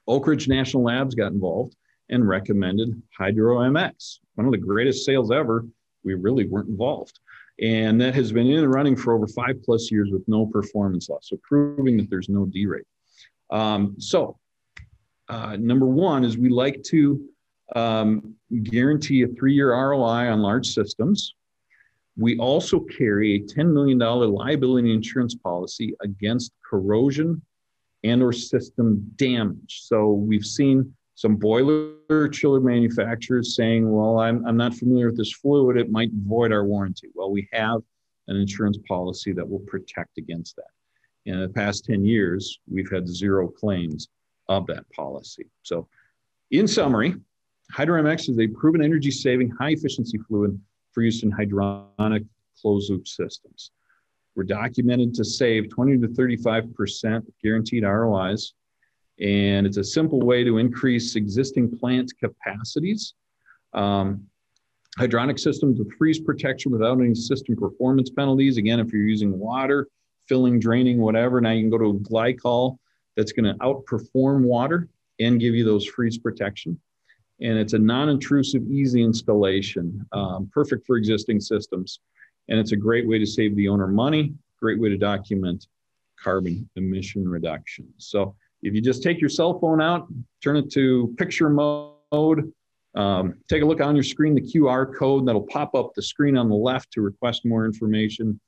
Oak 0.08 0.28
Ridge 0.28 0.48
National 0.48 0.84
Labs 0.84 1.16
got 1.16 1.34
involved 1.34 1.76
and 2.10 2.28
recommended 2.28 3.02
HydroMX, 3.20 4.20
one 4.36 4.46
of 4.46 4.52
the 4.52 4.58
greatest 4.58 5.06
sales 5.06 5.32
ever. 5.32 5.66
We 6.04 6.14
really 6.16 6.46
weren't 6.46 6.70
involved. 6.70 7.20
And 7.62 8.00
that 8.00 8.16
has 8.16 8.32
been 8.32 8.48
in 8.48 8.62
the 8.62 8.70
running 8.70 8.96
for 8.96 9.14
over 9.14 9.28
five 9.28 9.62
plus 9.64 9.92
years 9.92 10.12
with 10.12 10.24
no 10.28 10.46
performance 10.46 11.10
loss. 11.10 11.28
So 11.30 11.38
proving 11.44 11.98
that 11.98 12.10
there's 12.10 12.30
no 12.30 12.46
D 12.46 12.66
rate. 12.66 12.86
Um, 13.50 13.96
so 14.00 14.38
uh, 15.28 15.58
number 15.58 15.86
one 15.86 16.24
is 16.24 16.38
we 16.38 16.50
like 16.50 16.82
to 16.84 17.22
um, 17.76 18.36
guarantee 18.64 19.24
a 19.24 19.28
three-year 19.28 19.74
ROI 19.74 20.32
on 20.32 20.42
large 20.42 20.68
systems. 20.68 21.36
We 22.18 22.38
also 22.38 22.82
carry 22.82 23.36
a 23.36 23.40
$10 23.40 23.72
million 23.72 23.98
liability 23.98 24.94
insurance 24.94 25.36
policy 25.36 25.94
against 26.02 26.52
corrosion 26.70 27.42
and 28.04 28.22
or 28.22 28.34
system 28.34 29.12
damage. 29.16 29.82
So 29.84 30.12
we've 30.12 30.46
seen 30.46 30.94
some 31.16 31.36
boiler 31.36 32.30
chiller 32.30 32.62
manufacturers 32.62 33.56
saying, 33.56 33.90
well, 33.90 34.20
I'm, 34.20 34.46
I'm 34.46 34.58
not 34.58 34.74
familiar 34.74 35.08
with 35.08 35.18
this 35.18 35.34
fluid, 35.34 35.78
it 35.78 35.92
might 35.92 36.12
void 36.14 36.52
our 36.52 36.66
warranty. 36.66 37.10
Well, 37.14 37.32
we 37.32 37.48
have 37.52 37.82
an 38.30 38.38
insurance 38.38 38.78
policy 38.88 39.34
that 39.34 39.48
will 39.48 39.60
protect 39.60 40.18
against 40.18 40.56
that. 40.56 40.72
In 41.26 41.40
the 41.40 41.50
past 41.50 41.86
10 41.86 42.06
years, 42.06 42.60
we've 42.72 42.90
had 42.90 43.08
zero 43.08 43.50
claims 43.50 44.08
of 44.48 44.66
that 44.68 44.90
policy. 44.92 45.48
So, 45.64 45.88
in 46.52 46.68
summary, 46.68 47.16
HydroMX 47.74 48.30
is 48.30 48.40
a 48.40 48.48
proven 48.48 48.84
energy 48.84 49.12
saving, 49.12 49.52
high 49.52 49.72
efficiency 49.72 50.18
fluid 50.28 50.60
for 50.92 51.04
use 51.04 51.24
in 51.24 51.32
hydronic 51.32 52.26
closed 52.62 52.92
loop 52.92 53.08
systems. 53.08 53.72
We're 54.36 54.44
documented 54.44 55.14
to 55.16 55.26
save 55.26 55.70
20 55.70 56.00
to 56.00 56.08
35% 56.08 57.24
guaranteed 57.44 57.84
ROIs 57.84 58.54
and 59.20 59.68
it's 59.68 59.78
a 59.78 59.84
simple 59.84 60.22
way 60.22 60.44
to 60.44 60.58
increase 60.58 61.16
existing 61.16 61.78
plant 61.78 62.12
capacities. 62.20 63.16
Um, 63.74 64.26
hydronic 64.98 65.40
systems 65.40 65.78
with 65.78 65.92
freeze 65.98 66.20
protection 66.20 66.72
without 66.72 67.00
any 67.00 67.16
system 67.16 67.56
performance 67.56 68.10
penalties. 68.10 68.58
Again, 68.58 68.80
if 68.80 68.92
you're 68.94 69.04
using 69.04 69.38
water, 69.38 69.88
filling, 70.28 70.60
draining, 70.60 71.00
whatever, 71.00 71.42
now 71.42 71.52
you 71.52 71.62
can 71.62 71.70
go 71.70 71.78
to 71.78 71.90
a 71.90 71.94
glycol 71.94 72.78
that's 73.16 73.32
going 73.32 73.46
to 73.46 73.60
outperform 73.60 74.44
water 74.44 74.88
and 75.20 75.40
give 75.40 75.54
you 75.54 75.66
those 75.66 75.86
freeze 75.86 76.18
protection. 76.18 76.80
And 77.42 77.58
it's 77.58 77.74
a 77.74 77.80
non-intrusive, 77.80 78.64
easy 78.70 79.02
installation, 79.02 80.06
um, 80.12 80.50
perfect 80.54 80.86
for 80.86 80.98
existing 80.98 81.40
systems. 81.40 82.00
And 82.50 82.60
it's 82.60 82.72
a 82.72 82.76
great 82.76 83.08
way 83.08 83.20
to 83.20 83.26
save 83.26 83.56
the 83.56 83.68
owner 83.68 83.88
money, 83.88 84.34
great 84.60 84.80
way 84.80 84.90
to 84.90 84.98
document 84.98 85.68
carbon 86.22 86.70
emission 86.76 87.28
reduction. 87.28 87.88
So 87.98 88.36
if 88.62 88.74
you 88.74 88.82
just 88.82 89.04
take 89.04 89.22
your 89.22 89.30
cell 89.30 89.58
phone 89.60 89.82
out, 89.82 90.08
turn 90.44 90.58
it 90.58 90.72
to 90.74 91.16
picture 91.18 91.50
mode, 91.50 92.52
um, 92.96 93.36
take 93.48 93.62
a 93.62 93.66
look 93.66 93.82
on 93.82 93.96
your 93.96 94.04
screen, 94.04 94.36
the 94.36 94.42
QR 94.42 94.94
code 94.94 95.26
that'll 95.26 95.48
pop 95.48 95.76
up 95.76 95.94
the 95.96 96.02
screen 96.02 96.36
on 96.36 96.50
the 96.50 96.56
left 96.56 96.92
to 96.94 97.02
request 97.02 97.46
more 97.46 97.66
information. 97.66 98.40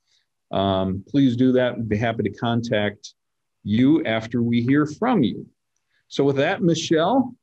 Um, 0.50 1.04
please 1.08 1.36
do 1.36 1.52
that. 1.52 1.76
We'd 1.76 1.88
be 1.88 1.96
happy 1.96 2.24
to 2.24 2.30
contact 2.30 3.14
you 3.64 4.04
after 4.04 4.42
we 4.42 4.60
hear 4.60 4.84
from 4.84 5.22
you. 5.22 5.46
So, 6.08 6.24
with 6.24 6.36
that, 6.36 6.62
Michelle, 6.62 7.34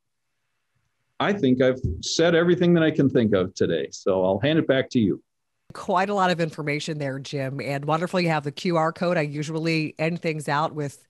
I 1.19 1.33
think 1.33 1.61
I've 1.61 1.79
said 2.01 2.35
everything 2.35 2.73
that 2.75 2.83
I 2.83 2.91
can 2.91 3.09
think 3.09 3.33
of 3.33 3.53
today. 3.53 3.87
So, 3.91 4.23
I'll 4.23 4.39
hand 4.39 4.59
it 4.59 4.67
back 4.67 4.89
to 4.91 4.99
you. 4.99 5.21
Quite 5.73 6.09
a 6.09 6.15
lot 6.15 6.31
of 6.31 6.39
information 6.39 6.97
there, 6.97 7.19
Jim, 7.19 7.61
and 7.61 7.85
wonderful 7.85 8.19
you 8.19 8.29
have 8.29 8.43
the 8.43 8.51
QR 8.51 8.93
code. 8.93 9.17
I 9.17 9.21
usually 9.21 9.93
end 9.99 10.21
things 10.21 10.47
out 10.47 10.73
with 10.73 11.03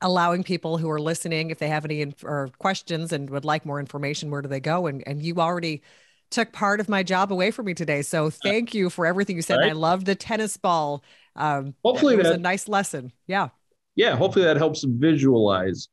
allowing 0.00 0.42
people 0.42 0.78
who 0.78 0.90
are 0.90 1.00
listening, 1.00 1.50
if 1.50 1.58
they 1.58 1.68
have 1.68 1.84
any 1.84 2.02
inf- 2.02 2.24
or 2.24 2.50
questions 2.58 3.12
and 3.12 3.28
would 3.30 3.44
like 3.44 3.66
more 3.66 3.80
information, 3.80 4.30
where 4.30 4.42
do 4.42 4.48
they 4.48 4.60
go? 4.60 4.86
And 4.86 5.02
and 5.06 5.22
you 5.22 5.36
already 5.36 5.82
took 6.30 6.52
part 6.52 6.80
of 6.80 6.88
my 6.88 7.02
job 7.02 7.32
away 7.32 7.50
from 7.50 7.66
me 7.66 7.74
today. 7.74 8.02
So 8.02 8.30
thank 8.42 8.74
you 8.74 8.90
for 8.90 9.06
everything 9.06 9.36
you 9.36 9.42
said. 9.42 9.58
Right. 9.58 9.70
I 9.70 9.74
love 9.74 10.04
the 10.04 10.14
tennis 10.14 10.56
ball. 10.56 11.02
Um, 11.36 11.74
hopefully, 11.84 12.14
it 12.14 12.18
was 12.18 12.28
that, 12.28 12.36
a 12.36 12.42
nice 12.42 12.68
lesson. 12.68 13.12
Yeah. 13.26 13.48
Yeah. 13.94 14.16
Hopefully, 14.16 14.44
that 14.44 14.56
helps 14.56 14.84
visualize. 14.84 15.88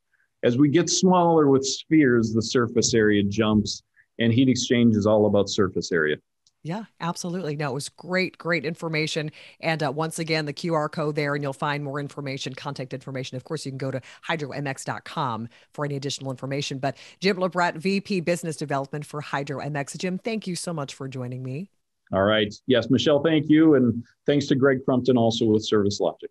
As 0.45 0.59
we 0.59 0.69
get 0.69 0.91
smaller 0.91 1.49
with 1.49 1.65
spheres, 1.65 2.31
the 2.31 2.41
surface 2.41 2.93
area 2.93 3.23
jumps, 3.23 3.81
and 4.19 4.31
heat 4.31 4.47
exchange 4.47 4.95
is 4.95 5.07
all 5.07 5.25
about 5.25 5.49
surface 5.49 5.91
area. 5.91 6.17
Yeah, 6.61 6.83
absolutely. 6.99 7.55
No, 7.55 7.71
it 7.71 7.73
was 7.73 7.89
great, 7.89 8.37
great 8.37 8.63
information. 8.63 9.31
And 9.59 9.81
uh, 9.81 9.91
once 9.91 10.19
again, 10.19 10.45
the 10.45 10.53
QR 10.53 10.91
code 10.91 11.15
there, 11.15 11.33
and 11.33 11.43
you'll 11.43 11.53
find 11.53 11.83
more 11.83 11.99
information, 11.99 12.53
contact 12.53 12.93
information. 12.93 13.37
Of 13.37 13.43
course, 13.43 13.65
you 13.65 13.71
can 13.71 13.79
go 13.79 13.89
to 13.89 13.99
hydromx.com 14.27 15.49
for 15.73 15.83
any 15.83 15.95
additional 15.95 16.29
information. 16.29 16.77
But 16.77 16.97
Jim 17.19 17.37
Labret, 17.37 17.77
VP 17.77 18.21
Business 18.21 18.55
Development 18.55 19.03
for 19.03 19.23
HydroMX. 19.23 19.97
Jim, 19.97 20.19
thank 20.19 20.45
you 20.45 20.55
so 20.55 20.73
much 20.73 20.93
for 20.93 21.07
joining 21.07 21.41
me. 21.41 21.71
All 22.13 22.23
right. 22.23 22.53
Yes, 22.67 22.91
Michelle, 22.91 23.23
thank 23.23 23.49
you. 23.49 23.75
And 23.75 24.03
thanks 24.27 24.45
to 24.47 24.55
Greg 24.55 24.85
Crumpton 24.85 25.17
also 25.17 25.45
with 25.45 25.65
Service 25.65 25.99
Logic. 25.99 26.29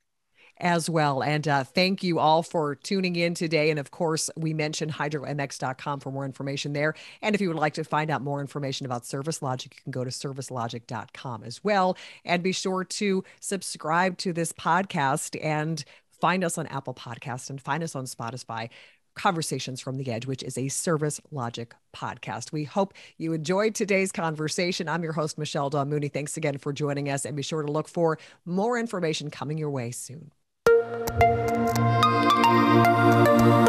As 0.59 0.89
well. 0.89 1.23
And 1.23 1.47
uh, 1.47 1.65
thank 1.65 2.03
you 2.03 2.19
all 2.19 2.43
for 2.43 2.75
tuning 2.77 3.17
in 3.17 3.35
today. 3.35 3.71
And 3.71 3.79
of 3.79 3.91
course, 3.91 4.31
we 4.37 4.55
mentioned 4.55 4.93
hydromx.com 4.93 6.01
for 6.01 6.11
more 6.11 6.25
information 6.25 6.73
there. 6.73 6.95
And 7.23 7.35
if 7.35 7.41
you 7.41 7.49
would 7.49 7.59
like 7.59 7.75
to 7.75 7.85
find 7.85 8.11
out 8.11 8.23
more 8.23 8.41
information 8.41 8.87
about 8.87 9.05
Service 9.05 9.43
Logic, 9.43 9.75
you 9.75 9.83
can 9.83 9.93
go 9.93 10.05
to 10.05 10.11
servicelogic.com 10.11 11.45
as 11.45 11.63
well. 11.65 11.97
And 12.25 12.43
be 12.43 12.53
sure 12.53 12.85
to 12.85 13.25
subscribe 13.41 14.19
to 14.19 14.33
this 14.33 14.53
podcast 14.53 15.43
and 15.43 15.85
find 16.21 16.45
us 16.45 16.57
on 16.57 16.67
Apple 16.69 16.95
Podcast 16.95 17.51
and 17.51 17.61
find 17.61 17.83
us 17.83 17.95
on 17.95 18.07
Spotify. 18.07 18.71
Conversations 19.15 19.81
from 19.81 19.97
the 19.97 20.11
Edge, 20.11 20.27
which 20.27 20.43
is 20.43 20.59
a 20.59 20.67
Service 20.67 21.21
Logic 21.31 21.73
podcast. 21.95 22.51
We 22.51 22.65
hope 22.65 22.95
you 23.17 23.33
enjoyed 23.33 23.77
today's 23.77 24.11
conversation. 24.11 24.89
I'm 24.89 25.05
your 25.05 25.13
host, 25.13 25.39
Michelle 25.39 25.71
Dawn 25.71 25.89
Mooney. 25.89 26.09
Thanks 26.09 26.37
again 26.37 26.59
for 26.59 26.73
joining 26.73 27.09
us, 27.09 27.25
and 27.25 27.37
be 27.37 27.43
sure 27.45 27.63
to 27.63 27.71
look 27.71 27.87
for 27.87 28.19
more 28.45 28.77
information 28.77 29.31
coming 29.31 29.57
your 29.57 29.71
way 29.71 29.93
soon. 29.93 30.33
Thank 30.87 31.11
you. 33.41 33.64